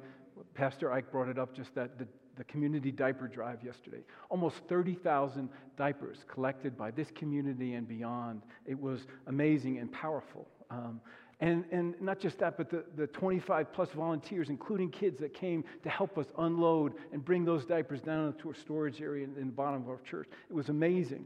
Pastor 0.53 0.91
Ike 0.91 1.11
brought 1.11 1.27
it 1.27 1.37
up 1.37 1.53
just 1.53 1.73
that 1.75 1.97
the, 1.97 2.07
the 2.35 2.43
community 2.45 2.91
diaper 2.91 3.27
drive 3.27 3.63
yesterday. 3.63 4.01
Almost 4.29 4.57
30,000 4.69 5.49
diapers 5.75 6.23
collected 6.27 6.77
by 6.77 6.91
this 6.91 7.11
community 7.11 7.73
and 7.73 7.87
beyond. 7.87 8.43
It 8.65 8.79
was 8.79 9.07
amazing 9.25 9.79
and 9.79 9.91
powerful. 9.91 10.47
Um, 10.69 11.01
and, 11.39 11.65
and 11.71 11.93
not 12.01 12.19
just 12.19 12.39
that, 12.39 12.57
but 12.57 12.69
the, 12.69 12.83
the 12.95 13.05
25 13.07 13.71
plus 13.71 13.89
volunteers, 13.91 14.49
including 14.49 14.89
kids 14.89 15.19
that 15.19 15.35
came 15.35 15.63
to 15.83 15.89
help 15.89 16.17
us 16.17 16.25
unload 16.39 16.93
and 17.13 17.23
bring 17.23 17.45
those 17.45 17.63
diapers 17.63 18.01
down 18.01 18.27
into 18.27 18.49
a 18.49 18.55
storage 18.55 19.01
area 19.01 19.23
in, 19.23 19.35
in 19.37 19.47
the 19.47 19.53
bottom 19.53 19.83
of 19.83 19.89
our 19.89 19.99
church. 20.03 20.27
It 20.49 20.53
was 20.53 20.69
amazing. 20.69 21.25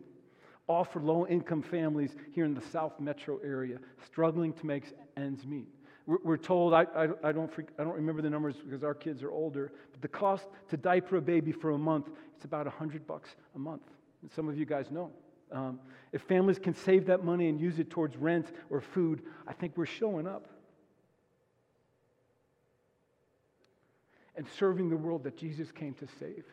All 0.68 0.84
for 0.84 1.02
low 1.02 1.26
income 1.28 1.62
families 1.62 2.12
here 2.34 2.44
in 2.44 2.54
the 2.54 2.62
South 2.62 3.00
Metro 3.00 3.40
area, 3.44 3.78
struggling 4.06 4.52
to 4.54 4.66
make 4.66 4.84
ends 5.16 5.46
meet. 5.46 5.68
We're, 6.06 6.18
we're 6.24 6.38
told, 6.38 6.74
I, 6.74 6.86
I, 6.96 7.08
I, 7.24 7.32
don't 7.32 7.54
freak, 7.54 7.68
I 7.80 7.84
don't 7.86 7.96
remember 7.96 8.22
the 8.22 8.30
numbers 8.30 8.56
because 8.64 8.84
our 8.84 8.94
kids 8.94 9.24
are 9.24 9.32
older, 9.32 9.72
but 9.92 10.02
the 10.02 10.08
cost 10.10 10.48
to 10.70 10.78
diaper 10.78 11.18
a 11.18 11.22
baby 11.22 11.54
for 11.54 11.72
a 11.72 11.78
month, 11.78 12.10
it's 12.36 12.44
about 12.44 12.66
100 12.66 13.08
bucks 13.08 13.30
a 13.56 13.60
month. 13.60 13.84
And 14.22 14.32
some 14.32 14.50
of 14.50 14.58
you 14.58 14.66
guys 14.66 14.92
know. 14.92 15.10
Um, 15.52 15.80
if 16.12 16.22
families 16.24 16.60
can 16.60 16.74
save 16.74 17.06
that 17.08 17.24
money 17.24 17.50
and 17.50 17.60
use 17.60 17.80
it 17.80 17.90
towards 17.90 18.18
rent 18.18 18.48
or 18.70 18.82
food, 18.82 19.24
I 19.48 19.54
think 19.54 19.74
we're 19.76 19.86
showing 19.86 20.28
up 20.28 20.48
and 24.36 24.46
serving 24.58 24.90
the 24.90 24.98
world 24.98 25.24
that 25.24 25.38
Jesus 25.38 25.72
came 25.72 25.94
to 25.96 26.08
save. 26.20 26.46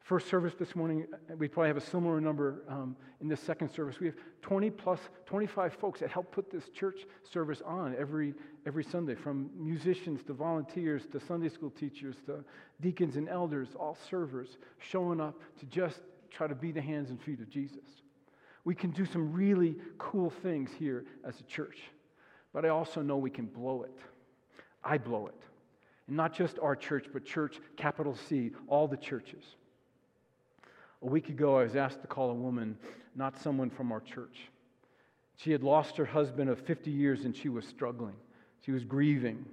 First 0.00 0.28
service 0.28 0.52
this 0.58 0.76
morning, 0.76 1.06
uh, 1.10 1.36
we 1.36 1.48
probably 1.48 1.68
have 1.68 1.78
a 1.78 1.80
similar 1.80 2.20
number 2.20 2.62
um, 2.68 2.94
in 3.22 3.28
the 3.28 3.36
second 3.36 3.70
service. 3.70 4.00
We 4.00 4.06
have 4.06 4.16
20 4.42 4.68
plus, 4.68 5.00
25 5.24 5.72
folks 5.72 6.00
that 6.00 6.10
help 6.10 6.30
put 6.30 6.50
this 6.50 6.68
church 6.68 7.06
service 7.22 7.62
on 7.64 7.96
every, 7.98 8.34
every 8.66 8.84
Sunday, 8.84 9.14
from 9.14 9.48
musicians 9.56 10.22
to 10.24 10.34
volunteers 10.34 11.06
to 11.12 11.20
Sunday 11.20 11.48
school 11.48 11.70
teachers 11.70 12.16
to 12.26 12.44
deacons 12.82 13.16
and 13.16 13.30
elders, 13.30 13.68
all 13.80 13.96
servers 14.10 14.58
showing 14.78 15.22
up 15.22 15.40
to 15.60 15.64
just 15.66 16.00
try 16.34 16.46
to 16.46 16.54
be 16.54 16.72
the 16.72 16.80
hands 16.80 17.10
and 17.10 17.20
feet 17.20 17.40
of 17.40 17.48
Jesus. 17.48 17.84
We 18.64 18.74
can 18.74 18.90
do 18.90 19.04
some 19.04 19.32
really 19.32 19.76
cool 19.98 20.30
things 20.30 20.70
here 20.78 21.04
as 21.24 21.38
a 21.38 21.44
church, 21.44 21.78
but 22.52 22.64
I 22.64 22.70
also 22.70 23.02
know 23.02 23.16
we 23.16 23.30
can 23.30 23.46
blow 23.46 23.82
it. 23.82 23.96
I 24.82 24.98
blow 24.98 25.26
it. 25.26 25.42
And 26.06 26.16
not 26.16 26.34
just 26.34 26.58
our 26.58 26.74
church, 26.74 27.06
but 27.12 27.24
church, 27.24 27.60
capital 27.76 28.16
C, 28.28 28.52
all 28.68 28.88
the 28.88 28.96
churches. 28.96 29.44
A 31.02 31.06
week 31.06 31.28
ago, 31.28 31.58
I 31.58 31.64
was 31.64 31.76
asked 31.76 32.00
to 32.00 32.06
call 32.06 32.30
a 32.30 32.34
woman, 32.34 32.78
not 33.14 33.38
someone 33.38 33.70
from 33.70 33.92
our 33.92 34.00
church. 34.00 34.48
She 35.36 35.52
had 35.52 35.62
lost 35.62 35.96
her 35.96 36.04
husband 36.04 36.48
of 36.48 36.58
50 36.60 36.90
years 36.90 37.24
and 37.24 37.36
she 37.36 37.48
was 37.48 37.66
struggling. 37.66 38.14
She 38.64 38.72
was 38.72 38.84
grieving. 38.84 39.44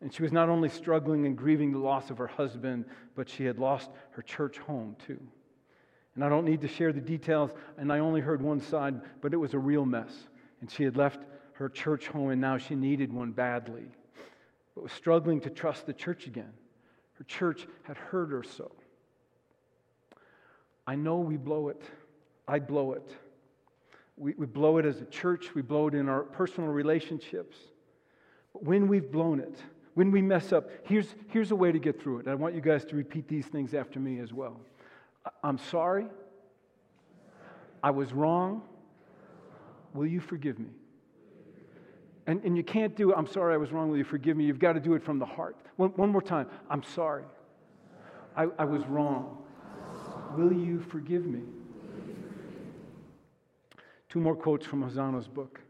And 0.00 0.12
she 0.12 0.22
was 0.22 0.32
not 0.32 0.48
only 0.48 0.68
struggling 0.68 1.26
and 1.26 1.36
grieving 1.36 1.72
the 1.72 1.78
loss 1.78 2.10
of 2.10 2.18
her 2.18 2.26
husband, 2.26 2.84
but 3.14 3.28
she 3.28 3.44
had 3.44 3.58
lost 3.58 3.90
her 4.12 4.22
church 4.22 4.58
home 4.58 4.96
too. 5.06 5.20
And 6.20 6.26
I 6.26 6.28
don't 6.28 6.44
need 6.44 6.60
to 6.60 6.68
share 6.68 6.92
the 6.92 7.00
details, 7.00 7.50
and 7.78 7.90
I 7.90 8.00
only 8.00 8.20
heard 8.20 8.42
one 8.42 8.60
side, 8.60 9.00
but 9.22 9.32
it 9.32 9.38
was 9.38 9.54
a 9.54 9.58
real 9.58 9.86
mess. 9.86 10.12
And 10.60 10.70
she 10.70 10.84
had 10.84 10.94
left 10.94 11.20
her 11.54 11.70
church 11.70 12.08
home, 12.08 12.28
and 12.28 12.38
now 12.38 12.58
she 12.58 12.74
needed 12.74 13.10
one 13.10 13.32
badly, 13.32 13.86
but 14.74 14.82
was 14.82 14.92
struggling 14.92 15.40
to 15.40 15.48
trust 15.48 15.86
the 15.86 15.94
church 15.94 16.26
again. 16.26 16.52
Her 17.14 17.24
church 17.24 17.66
had 17.84 17.96
hurt 17.96 18.32
her 18.32 18.42
so. 18.42 18.70
I 20.86 20.94
know 20.94 21.20
we 21.20 21.38
blow 21.38 21.68
it. 21.68 21.82
I 22.46 22.58
blow 22.58 22.92
it. 22.92 23.16
We, 24.18 24.34
we 24.34 24.44
blow 24.44 24.76
it 24.76 24.84
as 24.84 25.00
a 25.00 25.06
church, 25.06 25.54
we 25.54 25.62
blow 25.62 25.88
it 25.88 25.94
in 25.94 26.06
our 26.06 26.24
personal 26.24 26.68
relationships. 26.68 27.56
But 28.52 28.64
when 28.64 28.88
we've 28.88 29.10
blown 29.10 29.40
it, 29.40 29.58
when 29.94 30.10
we 30.10 30.20
mess 30.20 30.52
up, 30.52 30.68
here's, 30.82 31.14
here's 31.28 31.50
a 31.50 31.56
way 31.56 31.72
to 31.72 31.78
get 31.78 31.98
through 31.98 32.18
it. 32.18 32.28
I 32.28 32.34
want 32.34 32.54
you 32.54 32.60
guys 32.60 32.84
to 32.84 32.94
repeat 32.94 33.26
these 33.26 33.46
things 33.46 33.72
after 33.72 33.98
me 33.98 34.18
as 34.18 34.34
well. 34.34 34.60
I'm 35.42 35.58
sorry. 35.58 36.06
I 37.82 37.90
was 37.90 38.12
wrong. 38.12 38.62
Will 39.94 40.06
you 40.06 40.20
forgive 40.20 40.58
me? 40.58 40.70
And, 42.26 42.44
and 42.44 42.56
you 42.56 42.62
can't 42.62 42.94
do, 42.94 43.14
I'm 43.14 43.26
sorry 43.26 43.54
I 43.54 43.56
was 43.56 43.72
wrong, 43.72 43.90
will 43.90 43.96
you 43.96 44.04
forgive 44.04 44.36
me? 44.36 44.44
You've 44.44 44.58
got 44.58 44.74
to 44.74 44.80
do 44.80 44.94
it 44.94 45.02
from 45.02 45.18
the 45.18 45.26
heart. 45.26 45.56
One, 45.76 45.90
one 45.90 46.10
more 46.10 46.22
time. 46.22 46.46
I'm 46.68 46.82
sorry. 46.82 47.24
I, 48.36 48.46
I 48.58 48.64
was 48.64 48.86
wrong. 48.86 49.38
Will 50.36 50.52
you 50.52 50.80
forgive 50.80 51.26
me? 51.26 51.42
Two 54.08 54.20
more 54.20 54.36
quotes 54.36 54.66
from 54.66 54.82
Hosanna's 54.82 55.26
book. 55.26 55.60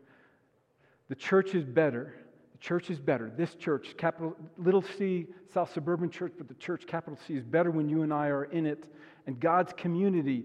The 1.09 1.15
church 1.15 1.55
is 1.55 1.65
better. 1.65 2.15
Church 2.61 2.91
is 2.91 3.01
better. 3.01 3.33
This 3.37 3.55
church, 3.55 3.95
capital, 3.97 4.37
little 4.59 4.83
c, 4.83 5.27
South 5.53 5.73
Suburban 5.73 6.11
Church, 6.11 6.33
but 6.37 6.47
the 6.47 6.55
church, 6.55 6.87
capital 6.87 7.19
C, 7.27 7.35
is 7.35 7.45
better 7.45 7.71
when 7.71 7.89
you 7.89 8.03
and 8.03 8.13
I 8.13 8.29
are 8.29 8.45
in 8.45 8.67
it. 8.67 8.85
And 9.27 9.41
God's 9.41 9.73
community, 9.73 10.45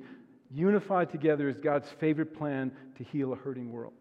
unified 0.50 1.10
together, 1.10 1.50
is 1.50 1.58
God's 1.58 1.90
favorite 1.90 2.34
plan 2.34 2.72
to 2.98 3.04
heal 3.04 3.34
a 3.34 3.36
hurting 3.36 3.72
world. 3.72 3.94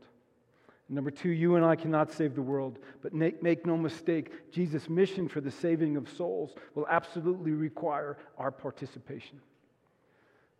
Number 0.88 1.10
two, 1.10 1.30
you 1.30 1.56
and 1.56 1.64
I 1.64 1.76
cannot 1.76 2.12
save 2.12 2.34
the 2.34 2.42
world, 2.42 2.78
but 3.02 3.14
make, 3.14 3.42
make 3.42 3.66
no 3.66 3.76
mistake, 3.76 4.52
Jesus' 4.52 4.88
mission 4.88 5.28
for 5.28 5.40
the 5.40 5.50
saving 5.50 5.96
of 5.96 6.08
souls 6.08 6.54
will 6.74 6.86
absolutely 6.88 7.52
require 7.52 8.18
our 8.38 8.50
participation. 8.52 9.40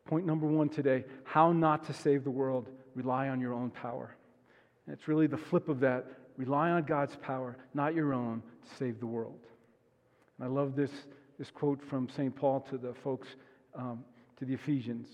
Point 0.07 0.27
number 0.27 0.47
one 0.47 0.69
today 0.69 1.05
how 1.25 1.53
not 1.53 1.85
to 1.85 1.93
save 1.93 2.25
the 2.25 2.31
world 2.31 2.69
rely 2.95 3.29
on 3.29 3.41
your 3.41 3.55
own 3.55 3.71
power. 3.71 4.17
And 4.87 4.95
it's 4.95 5.09
really 5.09 5.27
the 5.27 5.37
flip 5.37 5.69
of 5.69 5.81
that 5.81 6.07
rely 6.37 6.71
on 6.71 6.85
God's 6.85 7.17
power, 7.17 7.57
not 7.75 7.95
your 7.95 8.13
own, 8.13 8.43
to 8.69 8.77
save 8.77 9.01
the 9.01 9.07
world. 9.07 9.41
And 10.39 10.49
I 10.49 10.51
love 10.51 10.75
this, 10.75 10.91
this 11.39 11.51
quote 11.51 11.83
from 11.83 12.09
St. 12.09 12.35
Paul 12.35 12.61
to 12.71 12.79
the 12.79 12.95
folks, 12.95 13.29
um, 13.75 14.05
to 14.39 14.45
the 14.45 14.55
Ephesians. 14.55 15.09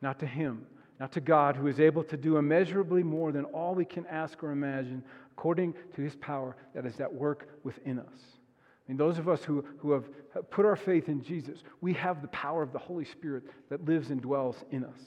Not 0.00 0.18
to 0.18 0.26
him, 0.26 0.66
not 0.98 1.12
to 1.12 1.20
God, 1.20 1.56
who 1.56 1.68
is 1.68 1.78
able 1.78 2.02
to 2.04 2.16
do 2.16 2.36
immeasurably 2.36 3.02
more 3.02 3.30
than 3.30 3.44
all 3.46 3.74
we 3.74 3.84
can 3.84 4.04
ask 4.06 4.42
or 4.42 4.50
imagine, 4.50 5.04
according 5.30 5.74
to 5.94 6.02
his 6.02 6.16
power 6.16 6.56
that 6.74 6.86
is 6.86 7.00
at 7.00 7.12
work 7.12 7.48
within 7.62 8.00
us. 8.00 8.06
I 8.08 8.92
mean, 8.92 8.96
those 8.96 9.18
of 9.18 9.28
us 9.28 9.44
who, 9.44 9.64
who 9.78 9.92
have 9.92 10.04
put 10.50 10.66
our 10.66 10.74
faith 10.74 11.08
in 11.08 11.22
Jesus, 11.22 11.62
we 11.80 11.92
have 11.94 12.20
the 12.20 12.28
power 12.28 12.62
of 12.62 12.72
the 12.72 12.78
Holy 12.78 13.04
Spirit 13.04 13.44
that 13.70 13.84
lives 13.84 14.10
and 14.10 14.20
dwells 14.20 14.64
in 14.72 14.84
us. 14.84 14.98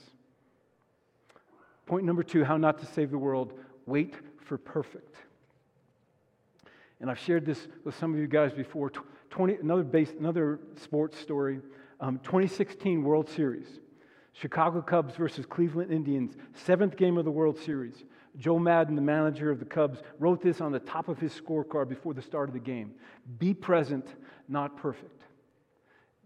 Point 1.86 2.06
number 2.06 2.24
two 2.24 2.44
how 2.44 2.58
not 2.58 2.80
to 2.80 2.86
save 2.86 3.12
the 3.12 3.18
world 3.18 3.54
wait 3.86 4.16
for 4.46 4.58
perfect. 4.58 5.16
And 7.02 7.12
I've 7.12 7.20
shared 7.20 7.46
this 7.46 7.68
with 7.84 7.98
some 7.98 8.14
of 8.14 8.20
you 8.20 8.28
guys 8.28 8.54
before. 8.54 8.92
20, 9.30 9.56
another, 9.56 9.84
base, 9.84 10.14
another 10.18 10.60
sports 10.78 11.20
story 11.20 11.60
um, 12.00 12.20
2016 12.20 13.04
World 13.04 13.30
Series. 13.30 13.68
Chicago 14.34 14.82
Cubs 14.82 15.16
versus 15.16 15.46
Cleveland 15.46 15.92
Indians, 15.92 16.36
seventh 16.54 16.98
game 16.98 17.18
of 17.18 17.24
the 17.24 17.32
World 17.32 17.58
Series. 17.58 18.04
Joe 18.38 18.60
Maddon, 18.60 18.96
the 18.96 19.02
manager 19.02 19.50
of 19.50 19.60
the 19.60 19.66
Cubs, 19.66 20.02
wrote 20.20 20.42
this 20.42 20.60
on 20.60 20.74
the 20.74 20.80
top 20.80 21.08
of 21.08 21.20
his 21.20 21.34
scorecard 21.34 21.88
before 21.88 22.14
the 22.14 22.22
start 22.22 22.50
of 22.50 22.54
the 22.54 22.60
game 22.60 22.94
Be 23.40 23.54
present, 23.54 24.06
not 24.50 24.76
perfect. 24.78 25.22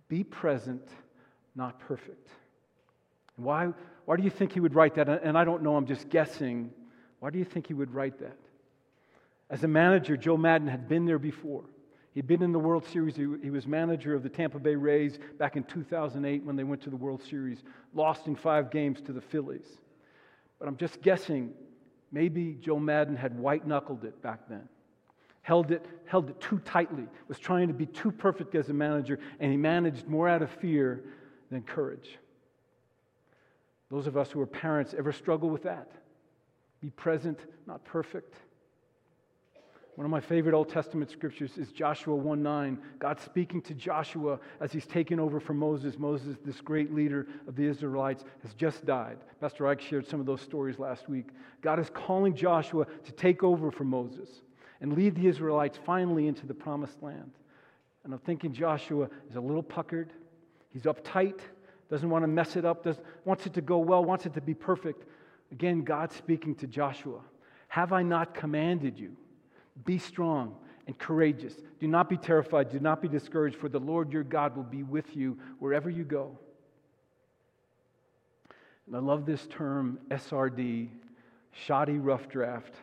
Be 0.08 0.24
present, 0.24 0.88
not 1.56 1.80
perfect. 1.80 2.30
Why, 3.36 3.70
why 4.06 4.18
do 4.18 4.24
you 4.24 4.32
think 4.32 4.54
he 4.54 4.60
would 4.60 4.74
write 4.74 4.96
that? 4.96 5.08
And 5.08 5.38
I 5.38 5.46
don't 5.46 5.62
know, 5.62 5.76
I'm 5.76 5.86
just 5.86 6.10
guessing. 6.10 6.72
Why 7.20 7.30
do 7.30 7.38
you 7.38 7.46
think 7.46 7.68
he 7.68 7.74
would 7.74 7.94
write 7.94 8.20
that? 8.20 8.38
As 9.50 9.64
a 9.64 9.68
manager, 9.68 10.16
Joe 10.16 10.38
Maddon 10.38 10.68
had 10.68 10.88
been 10.88 11.06
there 11.06 11.20
before. 11.20 11.64
He'd 12.14 12.28
been 12.28 12.42
in 12.42 12.52
the 12.52 12.60
World 12.60 12.86
Series. 12.86 13.16
He, 13.16 13.50
was 13.50 13.68
manager 13.68 14.16
of 14.16 14.24
the 14.24 14.30
Tampa 14.30 14.60
Bay 14.60 14.76
Rays 14.76 15.20
back 15.38 15.56
in 15.56 15.64
2008 15.64 16.44
when 16.44 16.56
they 16.56 16.64
went 16.64 16.82
to 16.84 16.90
the 16.90 16.96
World 16.96 17.22
Series, 17.24 17.64
lost 17.94 18.28
in 18.28 18.36
five 18.36 18.72
games 18.72 19.00
to 19.02 19.14
the 19.14 19.22
Phillies. 19.22 19.68
But 20.60 20.68
I'm 20.68 20.78
just 20.78 21.02
guessing 21.02 21.54
maybe 22.12 22.58
Joe 22.62 22.80
Maddon 22.80 23.16
had 23.16 23.38
white 23.38 23.66
knuckled 23.66 24.04
it 24.04 24.22
back 24.22 24.42
then. 24.50 24.68
Held 25.42 25.72
it, 25.72 25.86
held 26.06 26.30
it 26.30 26.40
too 26.42 26.60
tightly, 26.66 27.06
was 27.28 27.40
trying 27.40 27.70
to 27.70 27.74
be 27.74 27.86
too 27.86 28.12
perfect 28.12 28.54
as 28.56 28.70
a 28.70 28.74
manager, 28.74 29.20
and 29.40 29.52
he 29.52 29.58
managed 29.58 30.08
more 30.08 30.28
out 30.28 30.42
of 30.42 30.50
fear 30.52 31.04
than 31.50 31.62
courage. 31.64 32.18
Those 33.90 34.06
of 34.06 34.18
us 34.18 34.30
who 34.30 34.42
are 34.42 34.46
parents 34.46 34.94
ever 34.98 35.12
struggle 35.12 35.50
with 35.50 35.64
that? 35.64 35.90
Be 36.82 36.90
present, 36.92 37.40
not 37.68 37.84
perfect. 37.84 38.36
One 39.96 40.06
of 40.06 40.12
my 40.12 40.22
favorite 40.22 40.56
Old 40.56 40.70
Testament 40.70 41.12
scriptures 41.12 41.58
is 41.58 41.74
Joshua 41.74 42.16
1 42.16 42.42
9. 42.42 42.80
God 43.00 43.20
speaking 43.20 43.62
to 43.64 43.74
Joshua 43.74 44.40
as 44.62 44.72
he's 44.72 44.86
taken 44.86 45.20
over 45.20 45.42
from 45.42 45.58
Moses. 45.58 46.00
Moses, 46.00 46.38
this 46.46 46.62
great 46.62 46.94
leader 46.94 47.28
of 47.50 47.58
the 47.58 47.66
Israelites, 47.66 48.24
has 48.44 48.54
just 48.54 48.86
died. 48.86 49.18
Pastor 49.42 49.68
Ike 49.68 49.82
shared 49.82 50.08
some 50.08 50.22
of 50.22 50.26
those 50.26 50.42
stories 50.42 50.80
last 50.80 51.10
week. 51.10 51.28
God 51.62 51.80
is 51.80 51.90
calling 51.90 52.34
Joshua 52.34 52.86
to 52.86 53.12
take 53.12 53.44
over 53.44 53.72
from 53.72 53.88
Moses 53.88 54.30
and 54.80 54.94
lead 54.94 55.16
the 55.16 55.28
Israelites 55.28 55.78
finally 55.86 56.28
into 56.28 56.48
the 56.48 56.54
promised 56.54 57.04
land. 57.04 57.32
And 58.06 58.14
I'm 58.14 58.20
thinking 58.20 58.54
Joshua 58.54 59.10
is 59.30 59.36
a 59.36 59.42
little 59.42 59.64
puckered, 59.64 60.14
he's 60.72 60.84
uptight 60.84 61.42
doesn't 61.90 62.10
want 62.10 62.24
to 62.24 62.28
mess 62.28 62.56
it 62.56 62.66
up, 62.66 62.86
wants 63.26 63.46
it 63.46 63.54
to 63.54 63.62
go 63.62 63.80
well, 63.80 64.06
wants 64.06 64.26
it 64.26 64.34
to 64.36 64.42
be 64.42 64.54
perfect. 64.54 65.06
Again, 65.52 65.84
God 65.84 66.12
speaking 66.12 66.56
to 66.56 66.68
Joshua 66.68 67.22
Have 67.70 67.94
I 67.94 68.04
not 68.04 68.34
commanded 68.34 69.00
you? 69.00 69.16
Be 69.86 69.98
strong 69.98 70.56
and 70.88 70.98
courageous. 70.98 71.54
Do 71.80 71.88
not 71.88 72.10
be 72.10 72.18
terrified. 72.18 72.70
Do 72.70 72.80
not 72.80 73.02
be 73.02 73.08
discouraged, 73.08 73.56
for 73.56 73.70
the 73.70 73.80
Lord 73.80 74.12
your 74.12 74.24
God 74.24 74.56
will 74.56 74.64
be 74.64 74.84
with 74.84 75.16
you 75.16 75.38
wherever 75.60 75.90
you 75.90 76.04
go. 76.04 76.38
And 78.88 78.96
I 78.96 79.00
love 79.00 79.26
this 79.26 79.46
term, 79.48 80.00
SRD, 80.10 80.90
shoddy 81.52 82.00
rough 82.00 82.28
draft. 82.28 82.74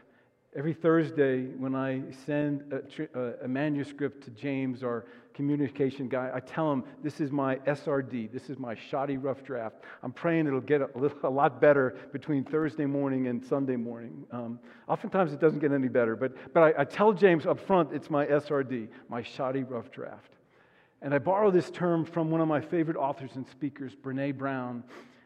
Every 0.55 0.73
Thursday, 0.73 1.47
when 1.47 1.75
I 1.75 2.01
send 2.25 2.73
a, 2.73 3.19
uh, 3.19 3.33
a, 3.43 3.49
manuscript 3.49 4.23
to 4.25 4.31
James, 4.31 4.85
our 4.85 5.05
communication 5.37 6.09
guy, 6.09 6.31
I 6.35 6.40
tell 6.40 6.73
him, 6.73 6.83
This 7.02 7.21
is 7.21 7.31
my 7.31 7.57
SRD. 7.57 8.33
This 8.33 8.49
is 8.49 8.59
my 8.59 8.75
shoddy 8.75 9.19
rough 9.19 9.45
draft. 9.45 9.76
I'm 10.02 10.11
praying 10.11 10.47
it'll 10.47 10.61
get 10.62 10.81
a, 10.81 10.88
little, 10.97 11.19
a 11.23 11.31
lot 11.31 11.61
better 11.61 11.95
between 12.11 12.43
Thursday 12.43 12.87
morning 12.87 13.26
and 13.26 13.45
Sunday 13.45 13.76
morning. 13.76 14.25
Um, 14.33 14.59
oftentimes 14.88 15.35
it 15.35 15.40
doesn't 15.40 15.59
get 15.59 15.73
any 15.73 15.88
better, 15.88 16.16
but, 16.16 16.33
but 16.55 16.62
I, 16.62 16.81
I 16.81 16.85
tell 16.85 17.12
James 17.12 17.45
up 17.45 17.61
front 17.61 17.93
it's 17.93 18.09
my 18.09 18.25
SRD, 18.25 18.88
my 19.11 19.23
shoddy 19.23 19.62
rough 19.62 19.90
draft. 19.90 20.33
And 21.02 21.12
I 21.12 21.19
borrow 21.19 21.50
this 21.50 21.71
term 21.71 22.07
from 22.07 22.31
one 22.31 22.40
of 22.40 22.49
my 22.49 22.61
favorite 22.61 22.97
authors 22.97 23.37
and 23.37 23.47
speakers, 23.47 23.95
Brene 23.95 24.37
Brown. 24.37 24.83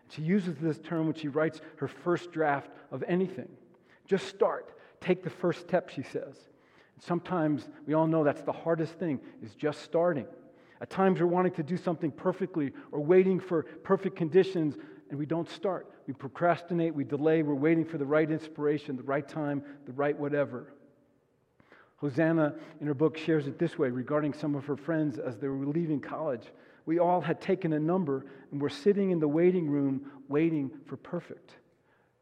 She 0.08 0.22
uses 0.22 0.56
this 0.56 0.80
term 0.80 1.06
when 1.06 1.14
she 1.14 1.28
writes 1.28 1.60
her 1.76 1.86
first 1.86 2.32
draft 2.32 2.68
of 2.90 3.04
anything. 3.06 3.48
Just 4.06 4.26
start. 4.26 4.74
Take 5.00 5.22
the 5.22 5.30
first 5.30 5.60
step, 5.60 5.88
she 5.88 6.02
says. 6.02 6.34
Sometimes 7.00 7.68
we 7.86 7.94
all 7.94 8.06
know 8.06 8.22
that's 8.22 8.42
the 8.42 8.52
hardest 8.52 8.94
thing 8.94 9.20
is 9.42 9.54
just 9.54 9.82
starting. 9.82 10.26
At 10.80 10.90
times 10.90 11.20
we're 11.20 11.26
wanting 11.26 11.52
to 11.52 11.62
do 11.62 11.76
something 11.76 12.10
perfectly 12.10 12.72
or 12.92 13.00
waiting 13.00 13.40
for 13.40 13.62
perfect 13.62 14.16
conditions 14.16 14.76
and 15.08 15.18
we 15.18 15.26
don't 15.26 15.48
start. 15.48 15.90
We 16.06 16.14
procrastinate, 16.14 16.94
we 16.94 17.04
delay, 17.04 17.42
we're 17.42 17.54
waiting 17.54 17.84
for 17.84 17.98
the 17.98 18.06
right 18.06 18.30
inspiration, 18.30 18.96
the 18.96 19.02
right 19.02 19.26
time, 19.26 19.62
the 19.86 19.92
right 19.92 20.16
whatever. 20.18 20.72
Hosanna, 21.96 22.54
in 22.80 22.86
her 22.86 22.94
book, 22.94 23.18
shares 23.18 23.46
it 23.46 23.58
this 23.58 23.78
way 23.78 23.90
regarding 23.90 24.32
some 24.32 24.54
of 24.54 24.64
her 24.66 24.76
friends 24.76 25.18
as 25.18 25.36
they 25.36 25.48
were 25.48 25.66
leaving 25.66 26.00
college. 26.00 26.46
We 26.86 26.98
all 26.98 27.20
had 27.20 27.40
taken 27.40 27.74
a 27.74 27.80
number 27.80 28.24
and 28.50 28.60
were 28.60 28.70
sitting 28.70 29.10
in 29.10 29.20
the 29.20 29.28
waiting 29.28 29.68
room 29.68 30.10
waiting 30.28 30.70
for 30.86 30.96
perfect. 30.96 31.56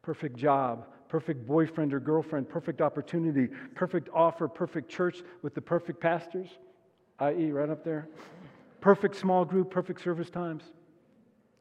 Perfect 0.03 0.37
job, 0.37 0.87
perfect 1.09 1.47
boyfriend 1.47 1.95
or 1.95 2.01
girlfriend, 2.01 2.49
perfect 2.49 2.81
opportunity, 2.81 3.49
perfect 3.75 4.09
offer, 4.13 4.47
perfect 4.47 4.91
church 4.91 5.23
with 5.43 5.55
the 5.55 5.61
perfect 5.61 6.01
pastors, 6.01 6.49
i.e., 7.21 7.51
right 7.51 7.71
up 7.71 7.85
there. 7.85 8.09
Perfect 8.81 9.17
small 9.17 9.45
group, 9.45 9.71
perfect 9.71 10.03
service 10.03 10.31
times. 10.31 10.65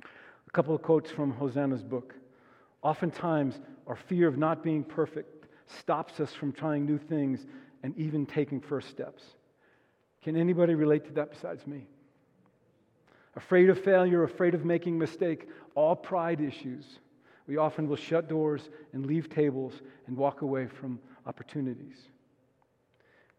A 0.04 0.52
couple 0.52 0.76
of 0.76 0.82
quotes 0.82 1.10
from 1.10 1.32
Hosanna's 1.32 1.84
book. 1.84 2.14
Oftentimes, 2.84 3.60
our 3.88 3.96
fear 3.96 4.28
of 4.28 4.38
not 4.38 4.64
being 4.64 4.84
perfect 4.84 5.48
stops 5.66 6.20
us 6.20 6.34
from 6.34 6.52
trying 6.52 6.86
new 6.86 6.98
things 6.98 7.46
and 7.84 7.98
even 7.98 8.26
taking 8.26 8.62
first 8.62 8.90
steps. 8.90 9.24
Can 10.24 10.36
anybody 10.36 10.76
relate 10.76 11.06
to 11.06 11.12
that 11.14 11.32
besides 11.32 11.66
me? 11.66 11.88
Afraid 13.36 13.70
of 13.70 13.80
failure, 13.84 14.24
afraid 14.24 14.56
of 14.56 14.66
making 14.66 14.98
mistake, 14.98 15.48
all 15.76 15.96
pride 15.96 16.42
issues. 16.42 17.00
We 17.48 17.58
often 17.58 17.88
will 17.88 17.96
shut 17.96 18.28
doors 18.28 18.70
and 18.94 19.06
leave 19.06 19.30
tables 19.30 19.74
and 20.06 20.18
walk 20.18 20.42
away 20.42 20.68
from 20.68 21.00
opportunities. 21.26 21.98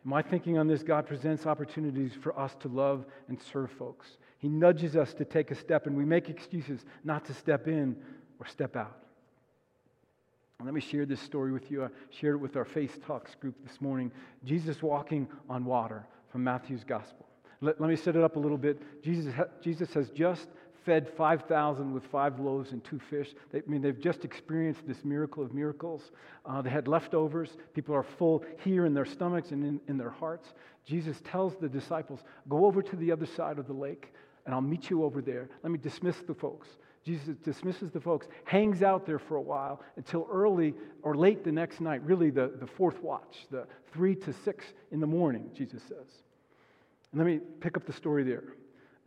In 0.05 0.11
my 0.11 0.23
thinking 0.23 0.59
on 0.59 0.67
this, 0.67 0.83
God 0.83 1.07
presents 1.07 1.47
opportunities 1.47 2.13
for 2.21 2.39
us 2.39 2.55
to 2.61 2.69
love 2.69 3.05
and 3.29 3.39
serve 3.41 3.71
folks. 3.73 4.07
He 4.39 4.49
nudges 4.49 4.97
us 4.97 5.13
to 5.15 5.25
take 5.25 5.51
a 5.51 5.55
step, 5.55 5.87
and 5.87 5.97
we 5.97 6.05
make 6.05 6.31
excuses 6.31 6.85
not 7.05 7.25
to 7.27 7.35
step 7.35 7.67
in 7.67 7.97
or 8.39 8.47
step 8.47 8.77
out. 8.77 9.03
Let 10.65 10.75
me 10.75 10.81
share 10.81 11.07
this 11.07 11.21
story 11.21 11.53
with 11.53 11.71
you. 11.71 11.85
I 11.85 11.89
shared 12.11 12.35
it 12.35 12.39
with 12.39 12.57
our 12.57 12.65
Faith 12.65 13.05
Talks 13.07 13.35
group 13.37 13.55
this 13.65 13.81
morning. 13.81 14.11
Jesus 14.45 14.83
walking 14.83 15.29
on 15.49 15.65
water 15.65 16.07
from 16.33 16.43
Matthew's 16.43 16.83
Gospel. 16.83 17.27
Let, 17.61 17.81
let 17.81 17.89
me 17.89 17.97
set 17.97 18.17
it 18.17 18.23
up 18.23 18.37
a 18.37 18.39
little 18.39 18.59
bit. 18.59 19.03
Jesus, 19.03 19.35
Jesus 19.63 19.93
has 19.95 20.11
just 20.11 20.49
fed 20.89 21.07
5,000 21.19 21.93
with 21.93 22.03
five 22.07 22.41
loaves 22.41 22.73
and 22.73 22.83
two 22.83 22.99
fish. 22.99 23.35
They, 23.53 23.59
I 23.59 23.63
mean, 23.67 23.83
they've 23.83 24.01
just 24.01 24.25
experienced 24.25 24.87
this 24.87 25.05
miracle 25.05 25.43
of 25.43 25.53
miracles. 25.53 26.13
Uh, 26.47 26.63
they 26.63 26.71
had 26.71 26.89
leftovers. 26.89 27.51
People 27.75 27.95
are 27.95 28.03
full 28.03 28.43
here 28.65 28.87
in 28.87 28.95
their 28.95 29.05
stomachs 29.05 29.51
and 29.51 29.63
in, 29.63 29.81
in 29.87 29.99
their 29.99 30.09
hearts. 30.09 30.55
Jesus 30.87 31.21
tells 31.31 31.57
the 31.57 31.69
disciples, 31.69 32.21
Go 32.49 32.65
over 32.65 32.81
to 32.81 32.97
the 32.97 33.13
other 33.13 33.27
side 33.27 33.59
of 33.59 33.67
the 33.67 33.75
lake, 33.75 34.15
and 34.47 34.55
I'll 34.55 34.63
meet 34.63 34.89
you 34.89 35.05
over 35.05 35.21
there. 35.21 35.51
Let 35.63 35.73
me 35.73 35.79
dismiss 35.79 36.17
the 36.27 36.33
folks. 36.33 36.69
Jesus 37.05 37.37
dismisses 37.45 37.91
the 37.91 38.01
folks, 38.01 38.27
hangs 38.45 38.83
out 38.83 39.05
there 39.05 39.19
for 39.19 39.37
a 39.37 39.43
while 39.43 39.83
until 39.97 40.27
early 40.33 40.73
or 41.03 41.15
late 41.15 41.45
the 41.45 41.53
next 41.53 41.83
night, 41.83 42.03
really 42.03 42.31
the, 42.31 42.51
the 42.59 42.67
fourth 42.67 43.03
watch, 43.03 43.47
the 43.51 43.67
three 43.93 44.15
to 44.15 44.33
six 44.33 44.65
in 44.91 45.01
the 45.01 45.07
morning, 45.07 45.51
Jesus 45.55 45.83
says. 45.83 46.23
And 47.13 47.19
let 47.19 47.27
me 47.27 47.41
pick 47.61 47.77
up 47.77 47.85
the 47.85 47.93
story 47.93 48.23
there. 48.23 48.55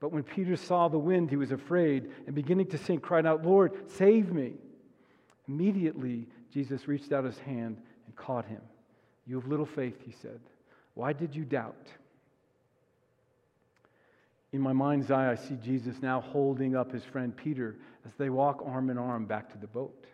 But 0.00 0.12
when 0.12 0.22
Peter 0.22 0.56
saw 0.56 0.88
the 0.88 0.98
wind, 0.98 1.30
he 1.30 1.36
was 1.36 1.52
afraid 1.52 2.10
and 2.26 2.34
beginning 2.34 2.66
to 2.68 2.78
sink, 2.78 3.02
cried 3.02 3.26
out, 3.26 3.44
Lord, 3.44 3.90
save 3.90 4.32
me. 4.32 4.52
Immediately, 5.48 6.26
Jesus 6.52 6.88
reached 6.88 7.12
out 7.12 7.24
his 7.24 7.38
hand 7.38 7.78
and 8.06 8.16
caught 8.16 8.44
him. 8.46 8.60
You 9.26 9.40
have 9.40 9.48
little 9.48 9.66
faith, 9.66 9.96
he 10.04 10.12
said. 10.12 10.40
Why 10.94 11.12
did 11.12 11.34
you 11.34 11.44
doubt? 11.44 11.88
In 14.52 14.60
my 14.60 14.72
mind's 14.72 15.10
eye, 15.10 15.32
I 15.32 15.34
see 15.34 15.56
Jesus 15.56 15.96
now 16.00 16.20
holding 16.20 16.76
up 16.76 16.92
his 16.92 17.04
friend 17.04 17.36
Peter 17.36 17.76
as 18.06 18.12
they 18.18 18.30
walk 18.30 18.62
arm 18.64 18.90
in 18.90 18.98
arm 18.98 19.26
back 19.26 19.50
to 19.50 19.58
the 19.58 19.66
boat. 19.66 20.06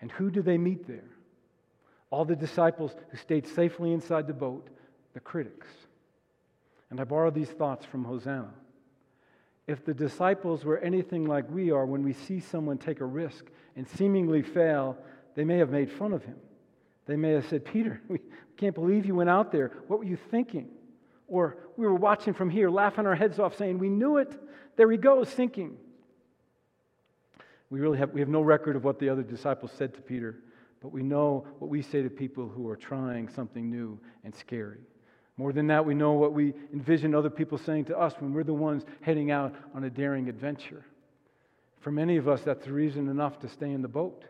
And 0.00 0.10
who 0.10 0.30
do 0.30 0.42
they 0.42 0.58
meet 0.58 0.88
there? 0.88 1.08
All 2.10 2.24
the 2.24 2.34
disciples 2.34 2.96
who 3.10 3.16
stayed 3.16 3.46
safely 3.46 3.92
inside 3.92 4.26
the 4.26 4.32
boat, 4.32 4.68
the 5.14 5.20
critics. 5.20 5.68
And 6.90 7.00
I 7.00 7.04
borrow 7.04 7.30
these 7.30 7.50
thoughts 7.50 7.84
from 7.86 8.04
Hosanna. 8.04 8.52
If 9.66 9.84
the 9.84 9.94
disciples 9.94 10.64
were 10.64 10.78
anything 10.78 11.26
like 11.26 11.48
we 11.50 11.70
are, 11.70 11.86
when 11.86 12.02
we 12.02 12.12
see 12.12 12.40
someone 12.40 12.78
take 12.78 13.00
a 13.00 13.04
risk 13.04 13.46
and 13.76 13.88
seemingly 13.88 14.42
fail, 14.42 14.96
they 15.34 15.44
may 15.44 15.58
have 15.58 15.70
made 15.70 15.90
fun 15.90 16.12
of 16.12 16.24
him. 16.24 16.36
They 17.06 17.16
may 17.16 17.32
have 17.32 17.46
said, 17.48 17.64
Peter, 17.64 18.00
we 18.08 18.20
can't 18.56 18.74
believe 18.74 19.06
you 19.06 19.14
went 19.14 19.30
out 19.30 19.52
there. 19.52 19.72
What 19.86 19.98
were 19.98 20.04
you 20.04 20.18
thinking? 20.30 20.68
Or 21.26 21.58
we 21.76 21.86
were 21.86 21.94
watching 21.94 22.34
from 22.34 22.50
here, 22.50 22.68
laughing 22.68 23.06
our 23.06 23.14
heads 23.14 23.38
off, 23.38 23.56
saying, 23.56 23.78
We 23.78 23.88
knew 23.88 24.16
it. 24.16 24.36
There 24.76 24.90
he 24.90 24.96
goes, 24.96 25.28
sinking. 25.28 25.76
We 27.70 27.78
really 27.78 27.98
have, 27.98 28.10
we 28.10 28.20
have 28.20 28.28
no 28.28 28.40
record 28.40 28.74
of 28.74 28.82
what 28.82 28.98
the 28.98 29.08
other 29.08 29.22
disciples 29.22 29.70
said 29.72 29.94
to 29.94 30.00
Peter, 30.00 30.42
but 30.82 30.90
we 30.90 31.04
know 31.04 31.46
what 31.60 31.70
we 31.70 31.82
say 31.82 32.02
to 32.02 32.10
people 32.10 32.48
who 32.48 32.68
are 32.68 32.76
trying 32.76 33.28
something 33.28 33.70
new 33.70 33.98
and 34.24 34.34
scary. 34.34 34.80
More 35.40 35.54
than 35.54 35.68
that, 35.68 35.86
we 35.86 35.94
know 35.94 36.12
what 36.12 36.34
we 36.34 36.52
envision 36.70 37.14
other 37.14 37.30
people 37.30 37.56
saying 37.56 37.86
to 37.86 37.98
us 37.98 38.12
when 38.18 38.34
we're 38.34 38.44
the 38.44 38.52
ones 38.52 38.84
heading 39.00 39.30
out 39.30 39.54
on 39.74 39.84
a 39.84 39.88
daring 39.88 40.28
adventure. 40.28 40.84
For 41.80 41.90
many 41.90 42.18
of 42.18 42.28
us, 42.28 42.42
that's 42.42 42.66
reason 42.66 43.08
enough 43.08 43.38
to 43.38 43.48
stay 43.48 43.70
in 43.70 43.80
the 43.80 43.88
boat. 43.88 44.26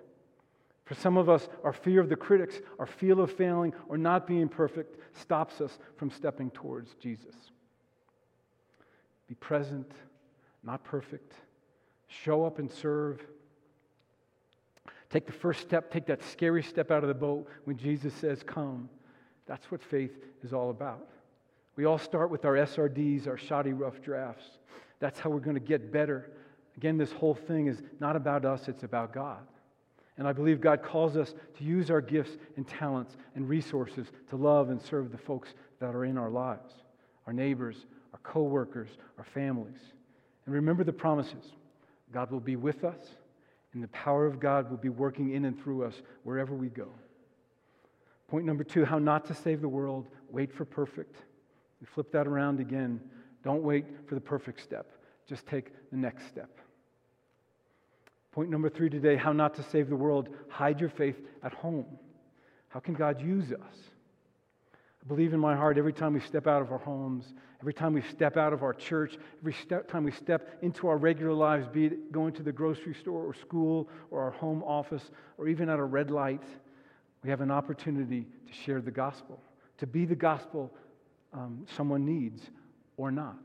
For 0.84 0.94
some 0.94 1.16
of 1.16 1.28
us, 1.28 1.48
our 1.64 1.72
fear 1.72 2.00
of 2.00 2.10
the 2.10 2.14
critics, 2.14 2.60
our 2.78 2.86
fear 2.86 3.18
of 3.18 3.32
failing 3.32 3.74
or 3.88 3.98
not 3.98 4.24
being 4.24 4.48
perfect 4.48 4.98
stops 5.18 5.60
us 5.60 5.80
from 5.96 6.12
stepping 6.12 6.48
towards 6.52 6.94
Jesus. 6.94 7.34
Be 9.26 9.34
present, 9.34 9.90
not 10.62 10.84
perfect. 10.84 11.32
Show 12.06 12.44
up 12.44 12.60
and 12.60 12.70
serve. 12.70 13.20
Take 15.10 15.26
the 15.26 15.32
first 15.32 15.60
step, 15.60 15.90
take 15.90 16.06
that 16.06 16.22
scary 16.22 16.62
step 16.62 16.92
out 16.92 17.02
of 17.02 17.08
the 17.08 17.14
boat 17.14 17.48
when 17.64 17.76
Jesus 17.76 18.14
says, 18.14 18.44
Come. 18.46 18.88
That's 19.50 19.68
what 19.72 19.82
faith 19.82 20.12
is 20.44 20.52
all 20.52 20.70
about. 20.70 21.08
We 21.74 21.84
all 21.84 21.98
start 21.98 22.30
with 22.30 22.44
our 22.44 22.52
SRDs, 22.54 23.26
our 23.26 23.36
shoddy 23.36 23.72
rough 23.72 24.00
drafts. 24.00 24.44
That's 25.00 25.18
how 25.18 25.28
we're 25.28 25.40
going 25.40 25.56
to 25.56 25.60
get 25.60 25.90
better. 25.90 26.30
Again, 26.76 26.96
this 26.96 27.10
whole 27.10 27.34
thing 27.34 27.66
is 27.66 27.82
not 27.98 28.14
about 28.14 28.44
us, 28.44 28.68
it's 28.68 28.84
about 28.84 29.12
God. 29.12 29.40
And 30.18 30.28
I 30.28 30.32
believe 30.32 30.60
God 30.60 30.84
calls 30.84 31.16
us 31.16 31.34
to 31.58 31.64
use 31.64 31.90
our 31.90 32.00
gifts 32.00 32.30
and 32.56 32.68
talents 32.68 33.16
and 33.34 33.48
resources 33.48 34.06
to 34.28 34.36
love 34.36 34.70
and 34.70 34.80
serve 34.80 35.10
the 35.10 35.18
folks 35.18 35.48
that 35.80 35.96
are 35.96 36.04
in 36.04 36.16
our 36.16 36.30
lives 36.30 36.72
our 37.26 37.32
neighbors, 37.32 37.86
our 38.12 38.20
coworkers, 38.22 38.90
our 39.18 39.24
families. 39.24 39.80
And 40.46 40.54
remember 40.54 40.84
the 40.84 40.92
promises 40.92 41.54
God 42.12 42.30
will 42.30 42.38
be 42.38 42.54
with 42.54 42.84
us, 42.84 43.04
and 43.72 43.82
the 43.82 43.88
power 43.88 44.26
of 44.26 44.38
God 44.38 44.70
will 44.70 44.78
be 44.78 44.88
working 44.90 45.32
in 45.32 45.44
and 45.44 45.60
through 45.60 45.82
us 45.82 46.02
wherever 46.22 46.54
we 46.54 46.68
go. 46.68 46.88
Point 48.30 48.46
number 48.46 48.62
two 48.62 48.84
how 48.84 49.00
not 49.00 49.24
to 49.26 49.34
save 49.34 49.60
the 49.60 49.68
world. 49.68 50.06
Wait 50.30 50.52
for 50.52 50.64
perfect. 50.64 51.16
We 51.80 51.86
flip 51.86 52.12
that 52.12 52.28
around 52.28 52.60
again. 52.60 53.00
Don't 53.42 53.64
wait 53.64 53.86
for 54.06 54.14
the 54.14 54.20
perfect 54.20 54.60
step, 54.60 54.86
just 55.28 55.46
take 55.46 55.72
the 55.90 55.96
next 55.96 56.28
step. 56.28 56.60
Point 58.32 58.48
number 58.48 58.68
three 58.68 58.88
today 58.88 59.16
how 59.16 59.32
not 59.32 59.54
to 59.54 59.64
save 59.64 59.88
the 59.88 59.96
world. 59.96 60.28
Hide 60.48 60.78
your 60.78 60.90
faith 60.90 61.16
at 61.42 61.52
home. 61.52 61.86
How 62.68 62.78
can 62.78 62.94
God 62.94 63.20
use 63.20 63.50
us? 63.50 63.76
I 64.72 65.08
believe 65.08 65.32
in 65.32 65.40
my 65.40 65.56
heart 65.56 65.76
every 65.76 65.94
time 65.94 66.12
we 66.12 66.20
step 66.20 66.46
out 66.46 66.62
of 66.62 66.70
our 66.70 66.78
homes, 66.78 67.34
every 67.60 67.74
time 67.74 67.94
we 67.94 68.02
step 68.02 68.36
out 68.36 68.52
of 68.52 68.62
our 68.62 68.74
church, 68.74 69.16
every 69.40 69.54
step, 69.54 69.88
time 69.88 70.04
we 70.04 70.12
step 70.12 70.58
into 70.62 70.86
our 70.86 70.98
regular 70.98 71.32
lives, 71.32 71.66
be 71.66 71.86
it 71.86 72.12
going 72.12 72.32
to 72.34 72.44
the 72.44 72.52
grocery 72.52 72.94
store 72.94 73.24
or 73.24 73.34
school 73.34 73.88
or 74.12 74.22
our 74.22 74.30
home 74.30 74.62
office 74.62 75.10
or 75.36 75.48
even 75.48 75.68
at 75.68 75.80
a 75.80 75.84
red 75.84 76.12
light, 76.12 76.44
we 77.22 77.30
have 77.30 77.40
an 77.40 77.50
opportunity 77.50 78.26
to 78.46 78.52
share 78.52 78.80
the 78.80 78.90
gospel, 78.90 79.40
to 79.78 79.86
be 79.86 80.04
the 80.04 80.14
gospel 80.14 80.72
um, 81.32 81.66
someone 81.76 82.04
needs 82.04 82.42
or 82.96 83.10
not. 83.10 83.38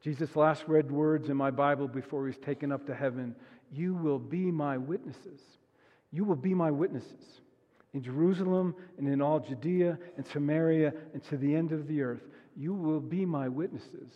Jesus' 0.00 0.34
last 0.34 0.64
read 0.66 0.90
words 0.90 1.28
in 1.28 1.36
my 1.36 1.50
Bible 1.50 1.86
before 1.86 2.24
he 2.24 2.28
was 2.28 2.38
taken 2.38 2.72
up 2.72 2.86
to 2.86 2.94
heaven 2.94 3.34
You 3.72 3.94
will 3.94 4.18
be 4.18 4.50
my 4.50 4.78
witnesses. 4.78 5.40
You 6.12 6.24
will 6.24 6.36
be 6.36 6.54
my 6.54 6.70
witnesses 6.70 7.40
in 7.92 8.02
Jerusalem 8.02 8.74
and 8.98 9.06
in 9.06 9.20
all 9.20 9.40
Judea 9.40 9.98
and 10.16 10.26
Samaria 10.26 10.92
and 11.12 11.22
to 11.24 11.36
the 11.36 11.54
end 11.54 11.72
of 11.72 11.86
the 11.86 12.02
earth. 12.02 12.22
You 12.56 12.74
will 12.74 13.00
be 13.00 13.24
my 13.24 13.48
witnesses 13.48 14.10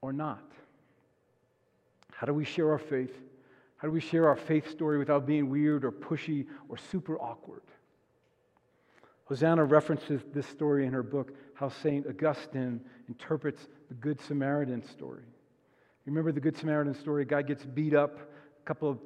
or 0.00 0.12
not. 0.12 0.50
How 2.12 2.26
do 2.26 2.34
we 2.34 2.44
share 2.44 2.70
our 2.70 2.78
faith? 2.78 3.14
How 3.82 3.88
do 3.88 3.92
we 3.92 4.00
share 4.00 4.28
our 4.28 4.36
faith 4.36 4.70
story 4.70 4.96
without 4.96 5.26
being 5.26 5.50
weird 5.50 5.84
or 5.84 5.90
pushy 5.90 6.46
or 6.68 6.78
super 6.78 7.18
awkward? 7.18 7.62
Hosanna 9.24 9.64
references 9.64 10.22
this 10.32 10.46
story 10.46 10.86
in 10.86 10.92
her 10.92 11.02
book, 11.02 11.32
How 11.54 11.68
St. 11.68 12.06
Augustine 12.06 12.80
Interprets 13.08 13.66
the 13.88 13.94
Good 13.94 14.20
Samaritan 14.20 14.84
Story. 14.88 15.24
Remember 16.06 16.30
the 16.30 16.38
Good 16.38 16.56
Samaritan 16.56 16.94
story? 16.94 17.22
A 17.22 17.24
guy 17.24 17.42
gets 17.42 17.64
beat 17.64 17.92
up, 17.92 18.20
a 18.20 18.64
couple 18.64 18.88
of 18.88 19.00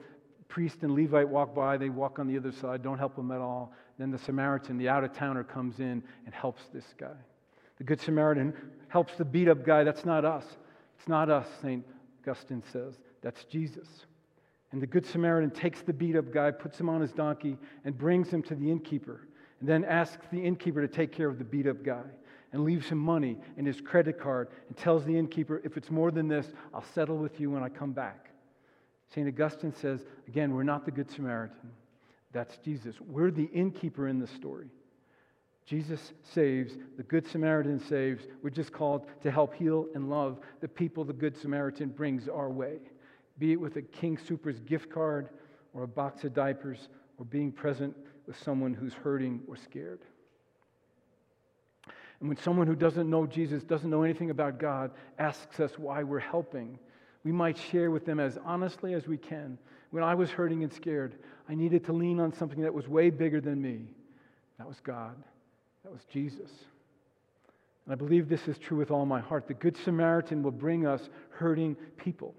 priests 0.48 0.82
and 0.82 0.94
Levite 0.94 1.30
walk 1.30 1.54
by, 1.54 1.78
they 1.78 1.88
walk 1.88 2.18
on 2.18 2.26
the 2.26 2.36
other 2.36 2.52
side, 2.52 2.82
don't 2.82 2.98
help 2.98 3.16
him 3.16 3.30
at 3.30 3.40
all. 3.40 3.72
Then 3.98 4.10
the 4.10 4.18
Samaritan, 4.18 4.76
the 4.76 4.90
out 4.90 5.04
of 5.04 5.14
towner, 5.14 5.42
comes 5.42 5.80
in 5.80 6.02
and 6.26 6.34
helps 6.34 6.64
this 6.74 6.84
guy. 6.98 7.16
The 7.78 7.84
Good 7.84 8.02
Samaritan 8.02 8.52
helps 8.88 9.14
the 9.14 9.24
beat 9.24 9.48
up 9.48 9.64
guy. 9.64 9.84
That's 9.84 10.04
not 10.04 10.26
us. 10.26 10.44
It's 10.98 11.08
not 11.08 11.30
us, 11.30 11.46
St. 11.62 11.82
Augustine 12.20 12.62
says. 12.70 12.92
That's 13.22 13.42
Jesus. 13.44 13.88
And 14.72 14.82
the 14.82 14.86
Good 14.86 15.06
Samaritan 15.06 15.50
takes 15.50 15.82
the 15.82 15.92
beat 15.92 16.16
up 16.16 16.32
guy, 16.32 16.50
puts 16.50 16.78
him 16.78 16.88
on 16.88 17.00
his 17.00 17.12
donkey, 17.12 17.56
and 17.84 17.96
brings 17.96 18.28
him 18.28 18.42
to 18.44 18.54
the 18.54 18.70
innkeeper, 18.70 19.28
and 19.60 19.68
then 19.68 19.84
asks 19.84 20.26
the 20.32 20.44
innkeeper 20.44 20.80
to 20.80 20.92
take 20.92 21.12
care 21.12 21.28
of 21.28 21.38
the 21.38 21.44
beat 21.44 21.66
up 21.66 21.82
guy. 21.84 22.04
and 22.52 22.64
leaves 22.64 22.88
him 22.88 22.98
money 22.98 23.36
and 23.58 23.66
his 23.66 23.80
credit 23.80 24.18
card 24.18 24.48
and 24.68 24.76
tells 24.76 25.04
the 25.04 25.16
innkeeper, 25.18 25.60
If 25.64 25.76
it's 25.76 25.90
more 25.90 26.10
than 26.10 26.28
this, 26.28 26.52
I'll 26.72 26.84
settle 26.94 27.18
with 27.18 27.38
you 27.40 27.50
when 27.50 27.62
I 27.62 27.68
come 27.68 27.92
back. 27.92 28.30
St. 29.08 29.26
Augustine 29.28 29.74
says, 29.74 30.04
again, 30.28 30.54
we're 30.54 30.62
not 30.62 30.84
the 30.84 30.90
Good 30.90 31.10
Samaritan. 31.10 31.70
That's 32.32 32.56
Jesus. 32.58 32.96
We're 33.00 33.30
the 33.30 33.48
innkeeper 33.52 34.08
in 34.08 34.18
the 34.18 34.26
story. 34.26 34.68
Jesus 35.64 36.12
saves, 36.22 36.74
the 36.96 37.02
Good 37.02 37.26
Samaritan 37.26 37.80
saves. 37.80 38.24
We're 38.42 38.50
just 38.50 38.72
called 38.72 39.06
to 39.22 39.30
help 39.30 39.54
heal 39.54 39.86
and 39.94 40.08
love 40.08 40.38
the 40.60 40.68
people 40.68 41.04
the 41.04 41.12
Good 41.12 41.36
Samaritan 41.36 41.88
brings 41.88 42.28
our 42.28 42.50
way, 42.50 42.78
be 43.38 43.52
it 43.52 43.60
with 43.60 43.76
a 43.76 43.82
King 43.82 44.16
Soopers 44.16 44.64
gift 44.64 44.90
card 44.90 45.28
or 45.74 45.82
a 45.82 45.88
box 45.88 46.24
of 46.24 46.34
diapers 46.34 46.88
or 47.18 47.24
being 47.24 47.52
present 47.52 47.96
with 48.26 48.40
someone 48.42 48.74
who's 48.74 48.94
hurting 48.94 49.40
or 49.46 49.56
scared. 49.56 50.00
And 52.20 52.28
when 52.28 52.38
someone 52.38 52.66
who 52.66 52.76
doesn't 52.76 53.08
know 53.08 53.26
Jesus, 53.26 53.62
doesn't 53.62 53.90
know 53.90 54.02
anything 54.02 54.30
about 54.30 54.58
God, 54.58 54.90
asks 55.18 55.60
us 55.60 55.78
why 55.78 56.02
we're 56.02 56.18
helping, 56.18 56.78
we 57.24 57.32
might 57.32 57.58
share 57.58 57.90
with 57.90 58.06
them 58.06 58.20
as 58.20 58.38
honestly 58.44 58.94
as 58.94 59.06
we 59.06 59.18
can. 59.18 59.58
When 59.90 60.02
I 60.02 60.14
was 60.14 60.30
hurting 60.30 60.62
and 60.62 60.72
scared, 60.72 61.16
I 61.48 61.54
needed 61.54 61.84
to 61.86 61.92
lean 61.92 62.20
on 62.20 62.32
something 62.32 62.60
that 62.62 62.72
was 62.72 62.88
way 62.88 63.10
bigger 63.10 63.40
than 63.40 63.60
me. 63.60 63.88
That 64.58 64.66
was 64.66 64.80
God. 64.80 65.16
That 65.84 65.92
was 65.92 66.04
Jesus. 66.04 66.50
And 67.84 67.92
I 67.92 67.96
believe 67.96 68.28
this 68.28 68.48
is 68.48 68.58
true 68.58 68.76
with 68.76 68.90
all 68.90 69.06
my 69.06 69.20
heart. 69.20 69.46
The 69.46 69.54
Good 69.54 69.76
Samaritan 69.76 70.42
will 70.42 70.50
bring 70.50 70.86
us 70.86 71.08
hurting 71.30 71.76
people, 71.96 72.34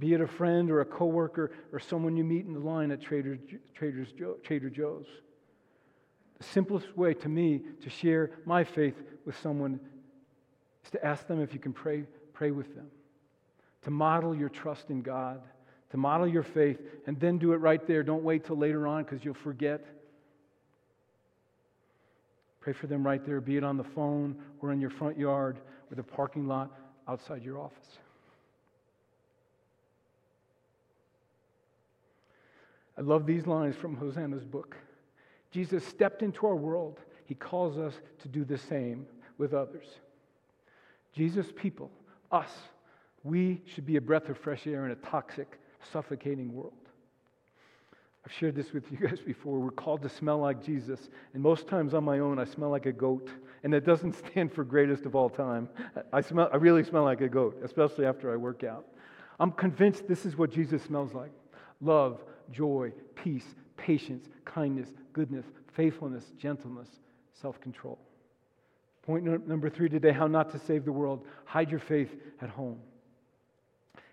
be 0.00 0.14
it 0.14 0.20
a 0.20 0.26
friend 0.26 0.70
or 0.70 0.80
a 0.80 0.84
coworker 0.84 1.52
or 1.72 1.78
someone 1.78 2.16
you 2.16 2.24
meet 2.24 2.46
in 2.46 2.54
the 2.54 2.58
line 2.58 2.90
at 2.90 3.02
Trader, 3.02 3.38
Trader 3.74 4.70
Joe's. 4.70 5.06
The 6.38 6.44
simplest 6.44 6.96
way 6.96 7.12
to 7.14 7.28
me 7.28 7.60
to 7.82 7.90
share 7.90 8.30
my 8.46 8.64
faith 8.64 8.96
with 9.26 9.38
someone 9.40 9.78
is 10.82 10.90
to 10.92 11.06
ask 11.06 11.26
them 11.26 11.40
if 11.40 11.52
you 11.52 11.60
can 11.60 11.74
pray, 11.74 12.04
pray 12.32 12.50
with 12.50 12.74
them, 12.74 12.86
to 13.82 13.90
model 13.90 14.34
your 14.34 14.48
trust 14.48 14.88
in 14.88 15.02
God, 15.02 15.42
to 15.90 15.98
model 15.98 16.26
your 16.26 16.44
faith, 16.44 16.80
and 17.06 17.20
then 17.20 17.36
do 17.36 17.52
it 17.52 17.56
right 17.56 17.86
there. 17.86 18.02
Don't 18.02 18.24
wait 18.24 18.46
till 18.46 18.56
later 18.56 18.86
on 18.86 19.04
because 19.04 19.22
you'll 19.22 19.34
forget. 19.34 19.84
Pray 22.60 22.72
for 22.72 22.86
them 22.86 23.06
right 23.06 23.24
there, 23.26 23.42
be 23.42 23.58
it 23.58 23.64
on 23.64 23.76
the 23.76 23.84
phone 23.84 24.34
or 24.62 24.72
in 24.72 24.80
your 24.80 24.90
front 24.90 25.18
yard 25.18 25.58
or 25.90 25.94
the 25.94 26.02
parking 26.02 26.46
lot 26.46 26.70
outside 27.06 27.42
your 27.42 27.58
office. 27.58 27.98
I 33.00 33.02
love 33.02 33.24
these 33.24 33.46
lines 33.46 33.76
from 33.76 33.96
Hosanna's 33.96 34.44
book. 34.44 34.76
Jesus 35.50 35.86
stepped 35.86 36.22
into 36.22 36.46
our 36.46 36.54
world. 36.54 37.00
He 37.24 37.34
calls 37.34 37.78
us 37.78 37.94
to 38.18 38.28
do 38.28 38.44
the 38.44 38.58
same 38.58 39.06
with 39.38 39.54
others. 39.54 39.86
Jesus' 41.14 41.50
people, 41.56 41.90
us, 42.30 42.50
we 43.24 43.62
should 43.64 43.86
be 43.86 43.96
a 43.96 44.02
breath 44.02 44.28
of 44.28 44.36
fresh 44.36 44.66
air 44.66 44.84
in 44.84 44.90
a 44.90 44.96
toxic, 44.96 45.58
suffocating 45.90 46.52
world. 46.52 46.74
I've 48.26 48.34
shared 48.34 48.54
this 48.54 48.74
with 48.74 48.92
you 48.92 48.98
guys 49.08 49.18
before. 49.18 49.58
We're 49.58 49.70
called 49.70 50.02
to 50.02 50.10
smell 50.10 50.36
like 50.36 50.62
Jesus. 50.62 51.08
And 51.32 51.42
most 51.42 51.68
times 51.68 51.94
on 51.94 52.04
my 52.04 52.18
own, 52.18 52.38
I 52.38 52.44
smell 52.44 52.68
like 52.68 52.84
a 52.84 52.92
goat. 52.92 53.30
And 53.64 53.72
that 53.72 53.86
doesn't 53.86 54.12
stand 54.26 54.52
for 54.52 54.62
greatest 54.62 55.06
of 55.06 55.14
all 55.14 55.30
time. 55.30 55.70
I, 56.12 56.20
smell, 56.20 56.50
I 56.52 56.56
really 56.56 56.84
smell 56.84 57.04
like 57.04 57.22
a 57.22 57.30
goat, 57.30 57.62
especially 57.64 58.04
after 58.04 58.30
I 58.30 58.36
work 58.36 58.62
out. 58.62 58.84
I'm 59.38 59.52
convinced 59.52 60.06
this 60.06 60.26
is 60.26 60.36
what 60.36 60.50
Jesus 60.50 60.82
smells 60.82 61.14
like 61.14 61.32
love, 61.80 62.22
joy, 62.50 62.92
peace, 63.14 63.54
patience, 63.76 64.28
kindness, 64.44 64.88
goodness, 65.12 65.46
faithfulness, 65.74 66.24
gentleness, 66.38 66.88
self 67.40 67.60
control. 67.60 67.98
Point 69.02 69.24
no, 69.24 69.36
number 69.36 69.70
three 69.70 69.88
today 69.88 70.12
how 70.12 70.26
not 70.26 70.50
to 70.52 70.58
save 70.58 70.84
the 70.84 70.92
world. 70.92 71.26
Hide 71.44 71.70
your 71.70 71.80
faith 71.80 72.14
at 72.40 72.50
home. 72.50 72.78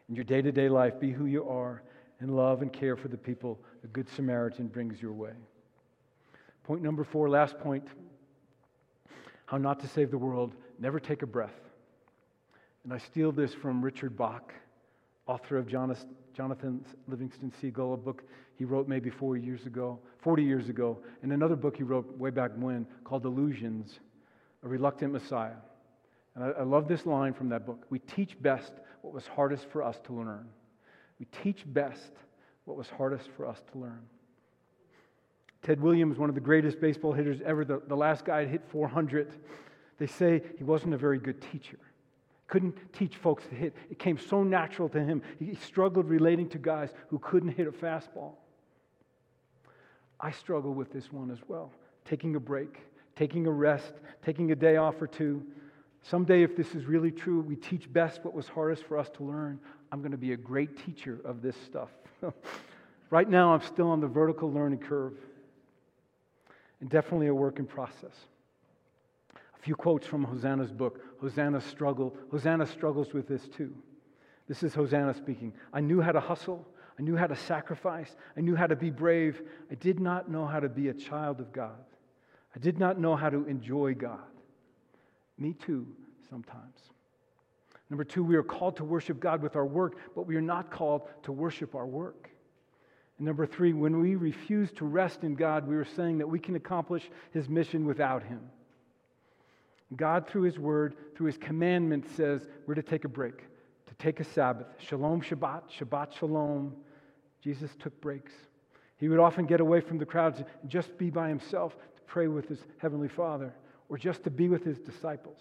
In 0.10 0.16
your 0.16 0.24
day 0.24 0.42
to 0.42 0.52
day 0.52 0.70
life, 0.70 1.00
be 1.00 1.12
who 1.12 1.26
you 1.26 1.48
are 1.48 1.84
and 2.20 2.36
love 2.36 2.62
and 2.62 2.72
care 2.72 2.96
for 2.96 3.10
the 3.10 3.18
people 3.18 3.60
the 3.82 3.88
Good 3.88 4.08
Samaritan 4.10 4.68
brings 4.68 5.02
your 5.02 5.14
way. 5.14 5.34
Point 6.64 6.82
number 6.82 7.04
four, 7.04 7.30
last 7.30 7.60
point 7.60 7.86
how 9.46 9.58
not 9.58 9.80
to 9.80 9.88
save 9.88 10.12
the 10.12 10.18
world 10.18 10.54
never 10.80 11.00
take 11.00 11.22
a 11.22 11.28
breath. 11.28 11.54
And 12.84 12.94
I 12.94 12.98
steal 12.98 13.32
this 13.32 13.54
from 13.54 13.84
Richard 13.84 14.18
Bach, 14.18 14.54
author 15.26 15.58
of 15.58 15.68
Jonathan 16.38 16.86
Livingston 17.08 17.52
Seagull, 17.60 17.96
a 17.96 17.98
book 17.98 18.22
he 18.58 18.64
wrote 18.64 18.88
maybe 18.88 19.10
four 19.10 19.38
years 19.38 19.66
ago, 19.66 19.98
40 20.20 20.44
years 20.44 20.70
ago, 20.70 21.00
and 21.24 21.34
another 21.34 21.56
book 21.56 21.76
he 21.76 21.82
wrote 21.82 22.16
way 22.16 22.30
back 22.30 22.52
when 22.58 22.86
called 23.04 23.26
Illusions, 23.26 24.00
A 24.64 24.68
Reluctant 24.68 25.12
Messiah. 25.12 25.58
And 26.36 26.44
I, 26.44 26.50
I 26.60 26.62
love 26.62 26.88
this 26.88 27.08
line 27.08 27.34
from 27.34 27.50
that 27.50 27.66
book. 27.66 27.88
We 27.90 27.98
teach 27.98 28.40
best 28.40 28.72
what 29.02 29.16
was 29.16 29.26
hardest 29.26 29.66
for 29.72 29.82
us 29.82 30.00
to 30.06 30.14
learn. 30.14 30.48
We 31.20 31.26
teach 31.44 31.64
best 31.66 32.12
what 32.66 32.78
was 32.78 32.88
hardest 32.88 33.30
for 33.36 33.48
us 33.48 33.64
to 33.72 33.80
learn. 33.80 34.04
Ted 35.64 35.82
Williams, 35.82 36.20
one 36.20 36.30
of 36.30 36.36
the 36.36 36.42
greatest 36.42 36.80
baseball 36.80 37.14
hitters 37.14 37.40
ever, 37.44 37.66
the, 37.66 37.82
the 37.88 37.98
last 37.98 38.26
guy 38.26 38.44
to 38.44 38.48
hit 38.48 38.62
400, 38.70 39.34
they 39.98 40.06
say 40.06 40.44
he 40.60 40.64
wasn't 40.64 40.94
a 40.94 40.98
very 40.98 41.18
good 41.18 41.42
teacher. 41.52 41.80
Couldn't 42.48 42.94
teach 42.94 43.16
folks 43.18 43.46
to 43.48 43.56
hit. 43.56 43.76
It 43.90 44.00
came 44.00 44.18
so 44.18 44.44
natural 44.44 44.88
to 44.90 45.04
him. 45.04 45.22
He 45.40 45.56
struggled 45.56 46.08
relating 46.08 46.48
to 46.50 46.58
guys 46.58 46.90
who 47.10 47.20
couldn't 47.20 47.50
hit 47.50 47.68
a 47.68 47.72
fastball. 47.72 48.34
I 50.20 50.32
struggle 50.32 50.74
with 50.74 50.92
this 50.92 51.12
one 51.12 51.30
as 51.30 51.40
well. 51.48 51.72
Taking 52.06 52.36
a 52.36 52.40
break, 52.40 52.80
taking 53.16 53.46
a 53.48 53.52
rest, 53.52 53.94
taking 54.24 54.52
a 54.52 54.56
day 54.56 54.78
off 54.78 55.02
or 55.02 55.08
two. 55.08 55.46
Someday, 56.04 56.42
if 56.42 56.56
this 56.56 56.74
is 56.74 56.86
really 56.86 57.12
true, 57.12 57.42
we 57.42 57.58
teach 57.58 57.92
best 57.92 58.24
what 58.24 58.34
was 58.34 58.48
hardest 58.48 58.84
for 58.84 58.98
us 58.98 59.10
to 59.18 59.24
learn. 59.24 59.60
I'm 59.92 60.00
going 60.00 60.12
to 60.12 60.18
be 60.18 60.32
a 60.32 60.38
great 60.38 60.86
teacher 60.86 61.20
of 61.26 61.42
this 61.42 61.56
stuff. 61.66 61.90
right 63.10 63.30
now, 63.30 63.54
I'm 63.54 63.62
still 63.62 63.90
on 63.90 64.00
the 64.00 64.08
vertical 64.08 64.52
learning 64.52 64.80
curve 64.80 65.14
and 66.80 66.90
definitely 66.90 67.28
a 67.28 67.36
work 67.36 67.60
in 67.60 67.66
process. 67.66 68.16
Few 69.68 69.76
quotes 69.76 70.08
from 70.08 70.24
Hosanna's 70.24 70.72
book. 70.72 71.02
Hosanna 71.20 71.60
struggle. 71.60 72.16
Hosanna 72.32 72.66
struggles 72.66 73.14
with 73.14 73.28
this 73.28 73.50
too. 73.50 73.76
This 74.48 74.64
is 74.64 74.74
Hosanna 74.74 75.14
speaking. 75.14 75.52
I 75.74 75.82
knew 75.82 76.00
how 76.00 76.14
to 76.14 76.22
hustle. 76.22 76.66
I 76.98 77.02
knew 77.02 77.18
how 77.18 77.28
to 77.28 77.36
sacrifice. 77.36 78.16
I 78.38 78.40
knew 78.40 78.56
how 78.56 78.68
to 78.68 78.78
be 78.78 78.90
brave. 78.90 79.42
I 79.70 79.76
did 79.76 80.00
not 80.00 80.32
know 80.32 80.46
how 80.46 80.62
to 80.62 80.70
be 80.70 80.88
a 80.88 80.94
child 80.94 81.42
of 81.42 81.52
God. 81.52 81.84
I 82.56 82.60
did 82.60 82.80
not 82.80 82.98
know 82.98 83.18
how 83.18 83.30
to 83.30 83.44
enjoy 83.44 83.94
God. 83.94 84.22
Me 85.38 85.52
too, 85.52 85.86
sometimes. 86.30 86.80
Number 87.90 88.06
two, 88.06 88.24
we 88.24 88.38
are 88.38 88.44
called 88.44 88.78
to 88.78 88.86
worship 88.86 89.20
God 89.20 89.44
with 89.44 89.58
our 89.58 89.66
work, 89.66 89.98
but 90.16 90.26
we 90.26 90.38
are 90.38 90.42
not 90.42 90.72
called 90.72 91.10
to 91.24 91.34
worship 91.34 91.76
our 91.76 91.86
work. 91.86 92.30
And 93.18 93.28
number 93.28 93.46
three, 93.46 93.74
when 93.74 94.00
we 94.00 94.16
refuse 94.16 94.72
to 94.78 94.86
rest 94.86 95.26
in 95.26 95.36
God, 95.36 95.68
we 95.68 95.76
are 95.76 95.84
saying 95.84 96.20
that 96.20 96.28
we 96.28 96.40
can 96.40 96.56
accomplish 96.56 97.12
His 97.34 97.50
mission 97.50 97.86
without 97.86 98.24
Him. 98.24 98.40
God, 99.96 100.28
through 100.28 100.44
His 100.44 100.60
Word, 100.60 100.96
through 101.16 101.28
His 101.28 101.38
commandment, 101.38 102.06
says 102.16 102.48
we're 102.66 102.76
to 102.76 102.84
take 102.84 103.06
a 103.06 103.10
break, 103.10 103.38
to 103.38 103.94
take 103.98 104.20
a 104.20 104.24
Sabbath. 104.24 104.68
Shalom, 104.80 105.22
Shabbat, 105.22 105.64
Shabbat, 105.80 106.14
Shalom. 106.18 106.76
Jesus 107.42 107.72
took 107.80 108.00
breaks. 108.02 108.34
He 108.98 109.08
would 109.08 109.20
often 109.20 109.46
get 109.46 109.62
away 109.62 109.80
from 109.80 109.98
the 109.98 110.06
crowds 110.06 110.40
and 110.40 110.70
just 110.70 110.98
be 110.98 111.10
by 111.10 111.30
himself 111.30 111.76
to 111.96 112.02
pray 112.08 112.28
with 112.28 112.50
his 112.50 112.60
Heavenly 112.80 113.08
Father 113.08 113.54
or 113.90 113.98
just 113.98 114.24
to 114.24 114.30
be 114.30 114.50
with 114.50 114.64
his 114.64 114.80
disciples. 114.80 115.40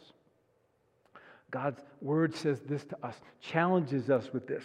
God's 1.51 1.81
word 2.01 2.35
says 2.35 2.61
this 2.69 2.85
to 2.85 3.07
us, 3.07 3.17
challenges 3.41 4.11
us 4.11 4.33
with 4.33 4.47
this. 4.47 4.65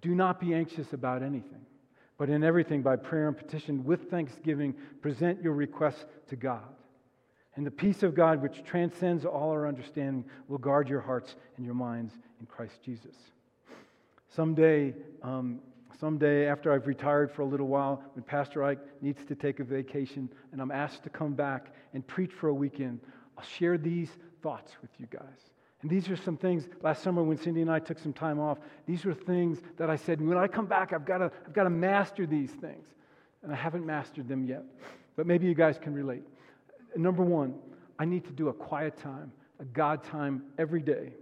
Do 0.00 0.14
not 0.14 0.40
be 0.40 0.54
anxious 0.54 0.92
about 0.92 1.22
anything, 1.22 1.64
but 2.18 2.30
in 2.30 2.42
everything, 2.42 2.82
by 2.82 2.96
prayer 2.96 3.28
and 3.28 3.36
petition, 3.36 3.84
with 3.84 4.10
thanksgiving, 4.10 4.74
present 5.02 5.42
your 5.42 5.52
requests 5.52 6.04
to 6.28 6.36
God. 6.36 6.64
And 7.56 7.66
the 7.66 7.70
peace 7.70 8.02
of 8.02 8.14
God, 8.14 8.40
which 8.40 8.62
transcends 8.64 9.24
all 9.24 9.50
our 9.50 9.66
understanding, 9.66 10.24
will 10.48 10.58
guard 10.58 10.88
your 10.88 11.00
hearts 11.00 11.34
and 11.56 11.66
your 11.66 11.74
minds 11.74 12.14
in 12.38 12.46
Christ 12.46 12.82
Jesus. 12.84 13.16
Someday, 14.28 14.94
um, 15.22 15.58
someday 15.98 16.46
after 16.46 16.72
I've 16.72 16.86
retired 16.86 17.32
for 17.32 17.42
a 17.42 17.46
little 17.46 17.66
while, 17.66 18.02
when 18.14 18.22
Pastor 18.22 18.62
Ike 18.62 18.78
needs 19.02 19.24
to 19.24 19.34
take 19.34 19.58
a 19.58 19.64
vacation 19.64 20.30
and 20.52 20.62
I'm 20.62 20.70
asked 20.70 21.02
to 21.02 21.10
come 21.10 21.34
back 21.34 21.74
and 21.92 22.06
preach 22.06 22.32
for 22.32 22.48
a 22.48 22.54
weekend, 22.54 23.00
I'll 23.36 23.44
share 23.44 23.76
these 23.76 24.10
thoughts 24.42 24.72
with 24.80 24.90
you 24.98 25.06
guys. 25.10 25.50
And 25.82 25.90
these 25.90 26.08
are 26.10 26.16
some 26.16 26.36
things 26.36 26.68
last 26.82 27.02
summer 27.02 27.22
when 27.22 27.38
Cindy 27.38 27.62
and 27.62 27.70
I 27.70 27.78
took 27.78 27.98
some 27.98 28.12
time 28.12 28.38
off. 28.38 28.58
These 28.86 29.04
were 29.04 29.14
things 29.14 29.58
that 29.78 29.88
I 29.88 29.96
said, 29.96 30.20
when 30.20 30.36
I 30.36 30.46
come 30.46 30.66
back, 30.66 30.92
I've 30.92 31.06
got 31.06 31.18
to, 31.18 31.32
I've 31.46 31.54
got 31.54 31.64
to 31.64 31.70
master 31.70 32.26
these 32.26 32.50
things. 32.50 32.86
And 33.42 33.50
I 33.50 33.56
haven't 33.56 33.86
mastered 33.86 34.28
them 34.28 34.44
yet. 34.44 34.62
But 35.16 35.26
maybe 35.26 35.46
you 35.46 35.54
guys 35.54 35.78
can 35.78 35.94
relate. 35.94 36.22
Number 36.96 37.22
one, 37.22 37.54
I 37.98 38.04
need 38.04 38.24
to 38.24 38.32
do 38.32 38.48
a 38.48 38.52
quiet 38.52 38.96
time, 38.96 39.32
a 39.58 39.64
God 39.64 40.02
time 40.02 40.42
every 40.58 40.82
day. 40.82 41.12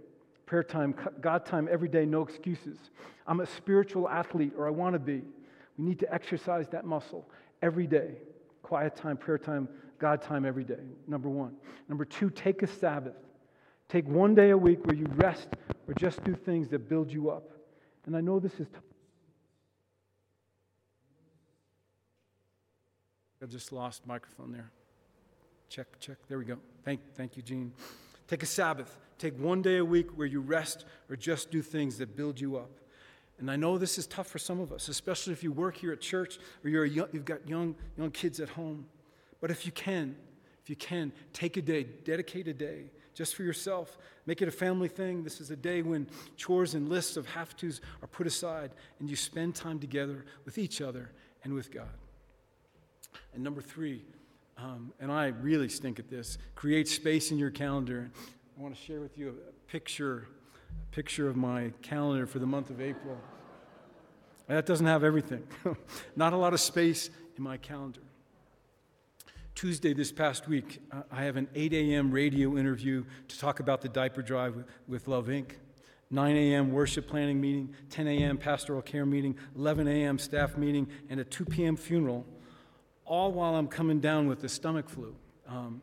Prayer 0.45 0.63
time, 0.63 0.95
God 1.21 1.45
time 1.45 1.67
every 1.71 1.89
day, 1.89 2.05
no 2.05 2.21
excuses. 2.21 2.77
I'm 3.27 3.41
a 3.41 3.45
spiritual 3.45 4.09
athlete, 4.09 4.53
or 4.57 4.65
I 4.65 4.71
want 4.71 4.93
to 4.93 4.99
be. 4.99 5.21
We 5.77 5.85
need 5.85 5.99
to 5.99 6.13
exercise 6.13 6.67
that 6.69 6.85
muscle 6.85 7.29
every 7.61 7.85
day. 7.85 8.15
Quiet 8.63 8.95
time, 8.95 9.17
prayer 9.17 9.37
time, 9.37 9.69
God 9.99 10.21
time 10.21 10.45
every 10.45 10.63
day. 10.63 10.83
Number 11.07 11.29
one. 11.29 11.55
Number 11.87 12.05
two, 12.05 12.29
take 12.29 12.63
a 12.63 12.67
Sabbath. 12.67 13.15
Take 13.89 14.07
one 14.07 14.35
day 14.35 14.51
a 14.51 14.57
week 14.57 14.85
where 14.85 14.95
you 14.95 15.05
rest 15.15 15.49
or 15.87 15.93
just 15.95 16.23
do 16.23 16.35
things 16.35 16.69
that 16.69 16.89
build 16.89 17.11
you 17.11 17.29
up. 17.29 17.51
And 18.05 18.15
I 18.15 18.21
know 18.21 18.39
this 18.39 18.59
is 18.59 18.67
tough. 18.69 18.83
I 23.41 23.45
just 23.45 23.71
lost 23.71 24.05
microphone 24.05 24.51
there. 24.51 24.71
Check, 25.69 25.87
check. 25.99 26.17
There 26.27 26.39
we 26.39 26.45
go. 26.45 26.57
Thank, 26.83 27.01
thank 27.15 27.37
you, 27.37 27.43
Gene. 27.43 27.71
Take 28.27 28.41
a 28.43 28.47
Sabbath. 28.47 28.97
Take 29.19 29.39
one 29.39 29.61
day 29.61 29.77
a 29.77 29.85
week 29.85 30.17
where 30.17 30.27
you 30.27 30.41
rest 30.41 30.85
or 31.09 31.15
just 31.15 31.51
do 31.51 31.61
things 31.61 31.97
that 31.99 32.15
build 32.15 32.39
you 32.39 32.57
up. 32.57 32.71
And 33.37 33.49
I 33.49 33.55
know 33.55 33.77
this 33.77 33.97
is 33.97 34.07
tough 34.07 34.27
for 34.27 34.39
some 34.39 34.59
of 34.59 34.73
us, 34.73 34.87
especially 34.89 35.33
if 35.33 35.43
you 35.43 35.51
work 35.51 35.77
here 35.77 35.93
at 35.93 36.01
church 36.01 36.39
or 36.63 36.69
you're 36.69 36.85
young, 36.85 37.07
you've 37.11 37.25
got 37.25 37.47
young, 37.47 37.75
young 37.97 38.11
kids 38.11 38.39
at 38.39 38.49
home. 38.49 38.85
But 39.39 39.51
if 39.51 39.65
you 39.65 39.71
can, 39.71 40.15
if 40.61 40.69
you 40.69 40.75
can, 40.75 41.13
take 41.33 41.55
a 41.55 41.61
day, 41.61 41.83
dedicate 41.83 42.47
a 42.47 42.53
day 42.53 42.91
just 43.13 43.35
for 43.35 43.43
yourself. 43.43 43.97
Make 44.25 44.41
it 44.41 44.47
a 44.47 44.51
family 44.51 44.87
thing. 44.89 45.23
This 45.23 45.39
is 45.39 45.51
a 45.51 45.55
day 45.55 45.81
when 45.81 46.07
chores 46.35 46.73
and 46.73 46.89
lists 46.89 47.15
of 47.15 47.27
have 47.27 47.55
tos 47.55 47.79
are 48.01 48.07
put 48.07 48.27
aside 48.27 48.71
and 48.99 49.09
you 49.09 49.15
spend 49.15 49.55
time 49.55 49.79
together 49.79 50.25
with 50.45 50.57
each 50.57 50.81
other 50.81 51.11
and 51.43 51.53
with 51.53 51.71
God. 51.71 51.87
And 53.33 53.43
number 53.43 53.61
three, 53.61 54.03
um, 54.61 54.93
and 54.99 55.11
I 55.11 55.27
really 55.27 55.69
stink 55.69 55.99
at 55.99 56.09
this, 56.09 56.37
create 56.55 56.87
space 56.87 57.31
in 57.31 57.37
your 57.37 57.49
calendar. 57.49 58.11
I 58.57 58.61
want 58.61 58.75
to 58.75 58.81
share 58.81 58.99
with 58.99 59.17
you 59.17 59.29
a 59.29 59.71
picture, 59.71 60.27
a 60.69 60.95
picture 60.95 61.29
of 61.29 61.35
my 61.35 61.71
calendar 61.81 62.25
for 62.25 62.39
the 62.39 62.45
month 62.45 62.69
of 62.69 62.81
April. 62.81 63.17
That 64.47 64.65
doesn't 64.65 64.85
have 64.85 65.03
everything. 65.03 65.43
Not 66.15 66.33
a 66.33 66.37
lot 66.37 66.53
of 66.53 66.59
space 66.59 67.09
in 67.37 67.43
my 67.43 67.57
calendar. 67.57 68.01
Tuesday 69.55 69.93
this 69.93 70.11
past 70.11 70.47
week, 70.47 70.81
uh, 70.91 71.03
I 71.11 71.23
have 71.23 71.37
an 71.37 71.47
8 71.53 71.73
a.m. 71.73 72.11
radio 72.11 72.57
interview 72.57 73.05
to 73.27 73.39
talk 73.39 73.59
about 73.59 73.81
the 73.81 73.89
diaper 73.89 74.21
drive 74.21 74.55
with, 74.55 74.65
with 74.87 75.07
Love 75.07 75.27
Inc. 75.27 75.51
9 76.11 76.35
a.m. 76.35 76.71
worship 76.71 77.07
planning 77.07 77.39
meeting, 77.39 77.75
10 77.91 78.07
a.m. 78.07 78.37
pastoral 78.37 78.81
care 78.81 79.05
meeting, 79.05 79.37
11 79.55 79.87
a.m. 79.87 80.17
staff 80.17 80.57
meeting, 80.57 80.87
and 81.09 81.19
a 81.19 81.23
2 81.23 81.45
p.m. 81.45 81.75
funeral 81.75 82.25
all 83.09 83.31
while 83.31 83.55
I'm 83.55 83.67
coming 83.67 83.99
down 83.99 84.27
with 84.27 84.39
the 84.39 84.47
stomach 84.47 84.87
flu. 84.87 85.15
Um, 85.47 85.81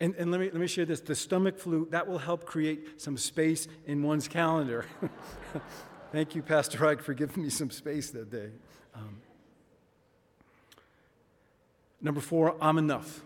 and, 0.00 0.14
and 0.16 0.30
let, 0.30 0.38
me, 0.40 0.46
let 0.46 0.60
me 0.60 0.66
share 0.66 0.84
this 0.84 1.00
the 1.00 1.14
stomach 1.14 1.58
flu, 1.58 1.88
that 1.90 2.06
will 2.06 2.18
help 2.18 2.44
create 2.44 3.00
some 3.00 3.16
space 3.16 3.66
in 3.86 4.02
one's 4.02 4.28
calendar. 4.28 4.84
Thank 6.12 6.34
you, 6.34 6.42
Pastor 6.42 6.86
Ike, 6.86 7.02
for 7.02 7.14
giving 7.14 7.42
me 7.42 7.48
some 7.48 7.70
space 7.70 8.10
that 8.10 8.30
day. 8.30 8.50
Um, 8.94 9.16
number 12.02 12.20
four, 12.20 12.54
I'm 12.60 12.76
enough. 12.76 13.22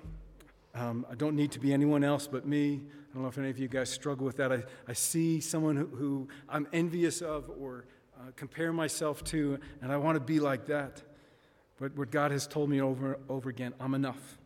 Um, 0.72 1.04
I 1.10 1.16
don't 1.16 1.34
need 1.34 1.50
to 1.52 1.58
be 1.58 1.72
anyone 1.72 2.04
else 2.04 2.28
but 2.28 2.46
me. 2.46 2.82
I 3.10 3.14
don't 3.14 3.22
know 3.22 3.28
if 3.28 3.38
any 3.38 3.50
of 3.50 3.58
you 3.58 3.66
guys 3.66 3.90
struggle 3.90 4.24
with 4.24 4.36
that. 4.36 4.52
I, 4.52 4.62
I 4.86 4.92
see 4.92 5.40
someone 5.40 5.74
who, 5.74 5.86
who 5.86 6.28
I'm 6.48 6.68
envious 6.72 7.22
of 7.22 7.50
or 7.58 7.86
uh, 8.16 8.30
compare 8.36 8.72
myself 8.72 9.24
to, 9.24 9.58
and 9.82 9.90
I 9.90 9.96
want 9.96 10.14
to 10.14 10.20
be 10.20 10.38
like 10.38 10.66
that. 10.66 11.02
But 11.78 11.96
what 11.96 12.10
God 12.10 12.30
has 12.30 12.46
told 12.46 12.70
me 12.70 12.80
over 12.80 13.14
and 13.14 13.24
over 13.28 13.50
again, 13.50 13.74
I'm 13.78 13.94
enough. 13.94 14.38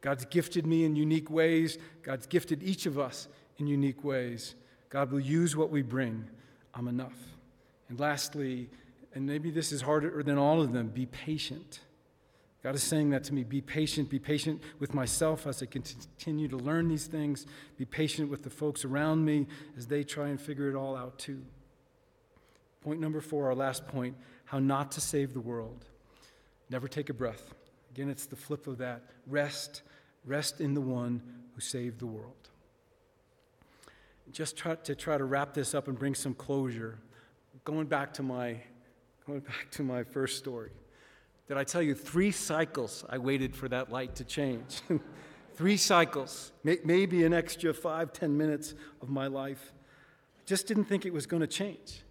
God's 0.00 0.24
gifted 0.24 0.64
me 0.66 0.84
in 0.84 0.94
unique 0.94 1.30
ways. 1.30 1.78
God's 2.02 2.26
gifted 2.26 2.62
each 2.62 2.86
of 2.86 2.98
us 2.98 3.28
in 3.58 3.66
unique 3.66 4.04
ways. 4.04 4.54
God 4.90 5.10
will 5.10 5.20
use 5.20 5.56
what 5.56 5.70
we 5.70 5.82
bring. 5.82 6.24
I'm 6.74 6.88
enough. 6.88 7.18
And 7.88 7.98
lastly, 7.98 8.70
and 9.14 9.26
maybe 9.26 9.50
this 9.50 9.72
is 9.72 9.82
harder 9.82 10.22
than 10.22 10.38
all 10.38 10.60
of 10.60 10.72
them, 10.72 10.88
be 10.88 11.06
patient. 11.06 11.80
God 12.62 12.74
is 12.74 12.82
saying 12.82 13.10
that 13.10 13.24
to 13.24 13.34
me 13.34 13.44
be 13.44 13.60
patient, 13.60 14.10
be 14.10 14.18
patient 14.18 14.62
with 14.78 14.94
myself 14.94 15.46
as 15.46 15.62
I 15.62 15.66
continue 15.66 16.48
to 16.48 16.56
learn 16.56 16.88
these 16.88 17.06
things, 17.06 17.46
be 17.76 17.84
patient 17.84 18.30
with 18.30 18.42
the 18.42 18.50
folks 18.50 18.84
around 18.84 19.24
me 19.24 19.46
as 19.76 19.86
they 19.86 20.04
try 20.04 20.28
and 20.28 20.40
figure 20.40 20.68
it 20.68 20.76
all 20.76 20.96
out 20.96 21.18
too. 21.18 21.42
Point 22.82 23.00
number 23.00 23.20
four, 23.20 23.46
our 23.46 23.54
last 23.54 23.86
point 23.86 24.16
how 24.44 24.58
not 24.58 24.92
to 24.92 25.00
save 25.00 25.34
the 25.34 25.40
world. 25.40 25.84
Never 26.70 26.88
take 26.88 27.10
a 27.10 27.14
breath. 27.14 27.54
Again, 27.90 28.08
it's 28.08 28.26
the 28.26 28.36
flip 28.36 28.66
of 28.66 28.78
that. 28.78 29.02
Rest, 29.26 29.82
rest 30.24 30.60
in 30.60 30.74
the 30.74 30.80
one 30.80 31.22
who 31.54 31.60
saved 31.60 31.98
the 31.98 32.06
world. 32.06 32.34
Just 34.30 34.56
try, 34.56 34.74
to 34.74 34.94
try 34.94 35.16
to 35.16 35.24
wrap 35.24 35.54
this 35.54 35.74
up 35.74 35.88
and 35.88 35.98
bring 35.98 36.14
some 36.14 36.34
closure, 36.34 36.98
going 37.64 37.86
back 37.86 38.12
to 38.14 38.22
my, 38.22 38.56
going 39.26 39.40
back 39.40 39.70
to 39.72 39.82
my 39.82 40.04
first 40.04 40.36
story. 40.36 40.70
Did 41.46 41.56
I 41.56 41.64
tell 41.64 41.80
you 41.80 41.94
three 41.94 42.30
cycles 42.30 43.06
I 43.08 43.16
waited 43.16 43.56
for 43.56 43.68
that 43.70 43.90
light 43.90 44.14
to 44.16 44.24
change? 44.24 44.82
three 45.54 45.78
cycles, 45.78 46.52
maybe 46.62 47.24
an 47.24 47.32
extra 47.32 47.72
five, 47.72 48.12
ten 48.12 48.36
minutes 48.36 48.74
of 49.00 49.08
my 49.08 49.28
life. 49.28 49.72
Just 50.44 50.66
didn't 50.66 50.84
think 50.84 51.06
it 51.06 51.12
was 51.12 51.26
going 51.26 51.40
to 51.40 51.46
change. 51.46 52.02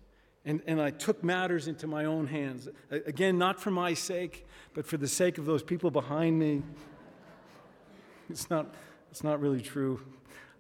And, 0.47 0.61
and 0.65 0.81
I 0.81 0.91
took 0.91 1.25
matters 1.25 1.67
into 1.67 1.87
my 1.87 2.05
own 2.05 2.25
hands. 2.25 2.69
Again, 2.89 3.37
not 3.37 3.59
for 3.59 3.69
my 3.69 3.93
sake, 3.93 4.47
but 4.73 4.85
for 4.85 4.95
the 4.95 5.07
sake 5.07 5.37
of 5.37 5.45
those 5.45 5.61
people 5.61 5.91
behind 5.91 6.39
me. 6.39 6.63
It's 8.29 8.49
not, 8.49 8.73
it's 9.11 9.25
not 9.25 9.41
really 9.41 9.59
true. 9.59 9.99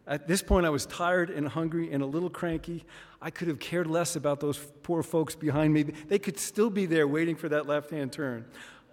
At 0.05 0.27
this 0.27 0.41
point, 0.41 0.65
I 0.65 0.69
was 0.71 0.85
tired 0.87 1.29
and 1.29 1.47
hungry 1.47 1.89
and 1.93 2.03
a 2.03 2.05
little 2.05 2.29
cranky. 2.29 2.83
I 3.21 3.29
could 3.29 3.47
have 3.47 3.59
cared 3.59 3.87
less 3.87 4.17
about 4.17 4.41
those 4.41 4.57
poor 4.83 5.03
folks 5.03 5.35
behind 5.35 5.73
me. 5.73 5.83
They 5.83 6.19
could 6.19 6.37
still 6.37 6.69
be 6.69 6.85
there 6.85 7.07
waiting 7.07 7.37
for 7.37 7.47
that 7.47 7.65
left 7.65 7.89
hand 7.89 8.11
turn. 8.11 8.43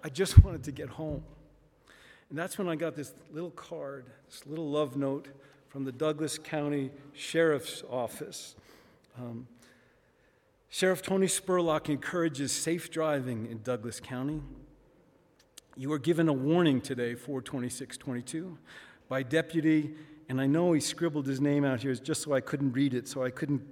I 0.05 0.11
just 0.11 0.45
wanted 0.45 0.63
to 0.63 0.73
get 0.73 0.91
home. 0.91 1.25
And 2.31 2.39
that's 2.39 2.57
when 2.57 2.69
I 2.69 2.77
got 2.77 2.95
this 2.95 3.15
little 3.33 3.51
card, 3.51 4.07
this 4.29 4.47
little 4.47 4.71
love 4.71 4.97
note 4.97 5.27
from 5.71 5.83
the 5.83 5.93
Douglas 5.93 6.39
County 6.39 6.93
Sheriff's 7.15 7.83
Office. 7.91 8.55
Um, 9.19 9.49
Sheriff 10.75 11.03
Tony 11.03 11.29
Spurlock 11.29 11.89
encourages 11.89 12.51
safe 12.51 12.91
driving 12.91 13.47
in 13.47 13.63
Douglas 13.63 14.01
County. 14.01 14.43
You 15.77 15.89
were 15.89 16.01
given 16.01 16.29
a 16.29 16.33
warning 16.33 16.81
today, 16.81 17.15
42622, 17.15 18.59
by 19.09 19.23
deputy, 19.23 19.95
and 20.29 20.41
I 20.41 20.47
know 20.47 20.73
he 20.73 20.81
scribbled 20.81 21.29
his 21.29 21.41
name 21.41 21.65
out 21.65 21.83
here 21.83 21.95
just 21.95 22.23
so 22.23 22.33
I 22.33 22.41
couldn't 22.41 22.73
read 22.73 22.93
it, 22.93 23.07
so 23.07 23.23
I 23.23 23.31
couldn't 23.31 23.63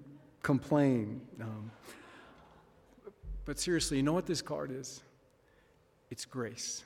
complain. 0.45 1.23
Um, 1.41 1.73
but 3.47 3.59
seriously, 3.59 3.97
you 3.97 4.05
know 4.05 4.13
what 4.13 4.27
this 4.27 4.41
card 4.41 4.71
is? 4.71 5.03
It's 6.09 6.25
grace. 6.25 6.85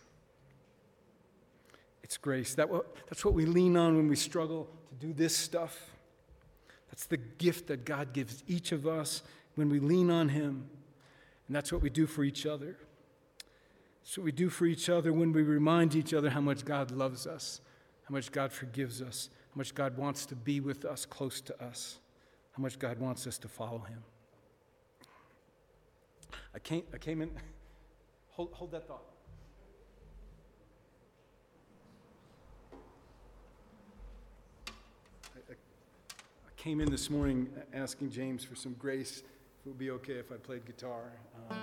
It's 2.02 2.16
grace. 2.16 2.54
That, 2.54 2.70
that's 3.10 3.22
what 3.22 3.34
we 3.34 3.44
lean 3.44 3.76
on 3.76 3.98
when 3.98 4.08
we 4.08 4.16
struggle 4.16 4.66
to 4.88 5.06
do 5.06 5.12
this 5.12 5.36
stuff. 5.36 5.90
That's 6.88 7.04
the 7.04 7.18
gift 7.18 7.66
that 7.66 7.84
God 7.84 8.14
gives 8.14 8.42
each 8.48 8.72
of 8.72 8.86
us 8.86 9.22
when 9.56 9.68
we 9.68 9.80
lean 9.80 10.10
on 10.10 10.28
Him. 10.28 10.68
And 11.48 11.56
that's 11.56 11.72
what 11.72 11.82
we 11.82 11.90
do 11.90 12.06
for 12.06 12.22
each 12.22 12.46
other. 12.46 12.76
That's 14.02 14.16
what 14.16 14.24
we 14.24 14.32
do 14.32 14.48
for 14.48 14.66
each 14.66 14.88
other 14.88 15.12
when 15.12 15.32
we 15.32 15.42
remind 15.42 15.96
each 15.96 16.14
other 16.14 16.30
how 16.30 16.40
much 16.40 16.64
God 16.64 16.92
loves 16.92 17.26
us, 17.26 17.60
how 18.08 18.12
much 18.12 18.30
God 18.30 18.52
forgives 18.52 19.02
us, 19.02 19.30
how 19.52 19.58
much 19.58 19.74
God 19.74 19.96
wants 19.96 20.26
to 20.26 20.36
be 20.36 20.60
with 20.60 20.84
us, 20.84 21.04
close 21.04 21.40
to 21.40 21.64
us, 21.64 21.98
how 22.52 22.62
much 22.62 22.78
God 22.78 23.00
wants 23.00 23.26
us 23.26 23.36
to 23.38 23.48
follow 23.48 23.80
Him. 23.80 24.04
I 26.54 26.58
came, 26.60 26.84
I 26.94 26.98
came 26.98 27.20
in, 27.20 27.30
hold, 28.30 28.52
hold 28.52 28.70
that 28.72 28.86
thought. 28.86 29.02
I, 35.34 35.52
I 35.52 36.52
came 36.56 36.80
in 36.80 36.90
this 36.90 37.10
morning 37.10 37.48
asking 37.74 38.10
James 38.10 38.44
for 38.44 38.54
some 38.54 38.74
grace 38.74 39.22
it 39.66 39.70
would 39.70 39.78
be 39.78 39.90
okay 39.90 40.12
if 40.12 40.30
I 40.30 40.36
played 40.36 40.64
guitar. 40.64 41.10
Um, 41.50 41.56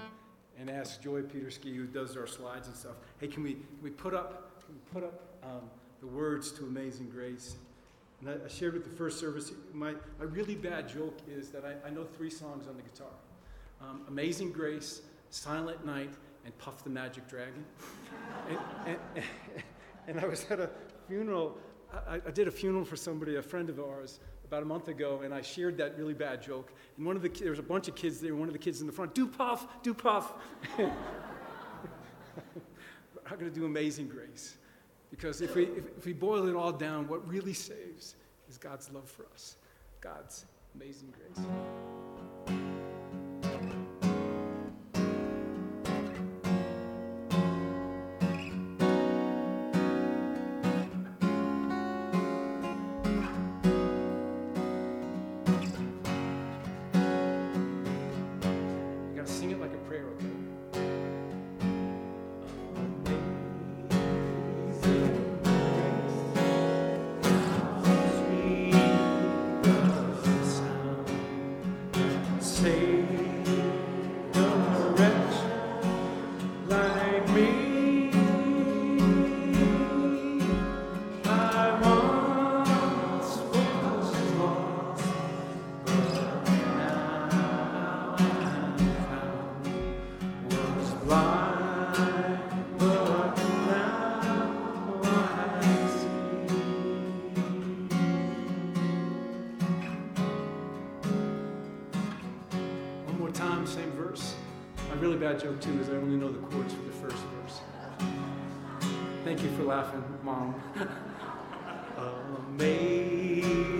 and 0.59 0.69
ask 0.69 1.01
Joy 1.01 1.21
Peterski, 1.21 1.73
who 1.73 1.85
does 1.85 2.17
our 2.17 2.27
slides 2.27 2.67
and 2.67 2.75
stuff, 2.75 2.95
hey, 3.19 3.27
can 3.27 3.43
we, 3.43 3.53
can 3.53 3.79
we 3.81 3.89
put 3.89 4.13
up, 4.13 4.61
can 4.65 4.75
we 4.75 4.81
put 4.93 5.03
up 5.07 5.21
um, 5.41 5.61
the 6.01 6.07
words 6.07 6.51
to 6.53 6.65
Amazing 6.65 7.09
Grace? 7.09 7.55
And 8.19 8.29
I, 8.29 8.33
I, 8.33 8.47
shared 8.49 8.73
with 8.73 8.83
the 8.83 8.95
first 8.95 9.19
service, 9.19 9.53
my, 9.73 9.93
my 10.19 10.25
really 10.25 10.55
bad 10.55 10.89
joke 10.89 11.17
is 11.27 11.49
that 11.51 11.63
I, 11.63 11.87
I 11.87 11.89
know 11.91 12.03
three 12.03 12.29
songs 12.29 12.67
on 12.67 12.75
the 12.75 12.83
guitar 12.83 13.07
um, 13.81 14.01
Amazing 14.09 14.51
Grace, 14.51 15.01
Silent 15.29 15.85
Night, 15.85 16.13
and 16.45 16.57
Puff 16.57 16.83
the 16.83 16.89
Magic 16.89 17.27
Dragon. 17.27 17.65
and, 18.85 18.97
and, 19.15 19.25
and, 20.07 20.19
I 20.19 20.25
was 20.25 20.45
at 20.49 20.59
a 20.59 20.69
funeral, 21.07 21.57
I, 22.07 22.15
I 22.15 22.31
did 22.31 22.47
a 22.47 22.51
funeral 22.51 22.85
for 22.85 22.95
somebody, 22.95 23.37
a 23.37 23.41
friend 23.41 23.69
of 23.69 23.79
ours, 23.79 24.19
about 24.53 24.61
a 24.61 24.67
month 24.67 24.87
ago, 24.87 25.21
and 25.23 25.33
I 25.33 25.41
shared 25.41 25.77
that 25.77 25.97
really 25.97 26.13
bad 26.13 26.39
joke. 26.39 26.71
And 26.97 27.07
one 27.07 27.15
of 27.15 27.23
the 27.23 27.29
there 27.29 27.49
was 27.49 27.57
a 27.57 27.63
bunch 27.63 27.87
of 27.87 27.95
kids 27.95 28.21
there. 28.21 28.35
One 28.35 28.47
of 28.47 28.53
the 28.53 28.59
kids 28.59 28.81
in 28.81 28.87
the 28.87 28.93
front, 28.93 29.15
do 29.15 29.25
puff, 29.25 29.65
do 29.81 29.95
puff. 29.95 30.33
I'm 30.77 30.91
going 33.39 33.51
to 33.51 33.59
do 33.59 33.65
Amazing 33.65 34.09
Grace, 34.09 34.57
because 35.09 35.41
if 35.41 35.55
we 35.55 35.63
if, 35.63 35.85
if 35.97 36.05
we 36.05 36.13
boil 36.13 36.47
it 36.47 36.55
all 36.55 36.71
down, 36.71 37.07
what 37.07 37.27
really 37.27 37.53
saves 37.53 38.13
is 38.47 38.59
God's 38.59 38.91
love 38.91 39.09
for 39.09 39.25
us, 39.33 39.55
God's 40.01 40.45
amazing 40.75 41.11
grace. 41.17 41.47
that 105.33 105.43
joke 105.43 105.59
too, 105.61 105.79
is 105.79 105.89
I 105.89 105.93
only 105.93 106.17
know 106.17 106.31
the 106.31 106.39
chords 106.39 106.73
for 106.73 106.81
the 106.81 106.91
first 106.91 107.23
verse. 107.23 107.61
Thank 109.23 109.41
you 109.41 109.49
for 109.55 109.63
laughing, 109.63 110.03
Mom. 110.23 110.61
Amazing. 112.57 113.72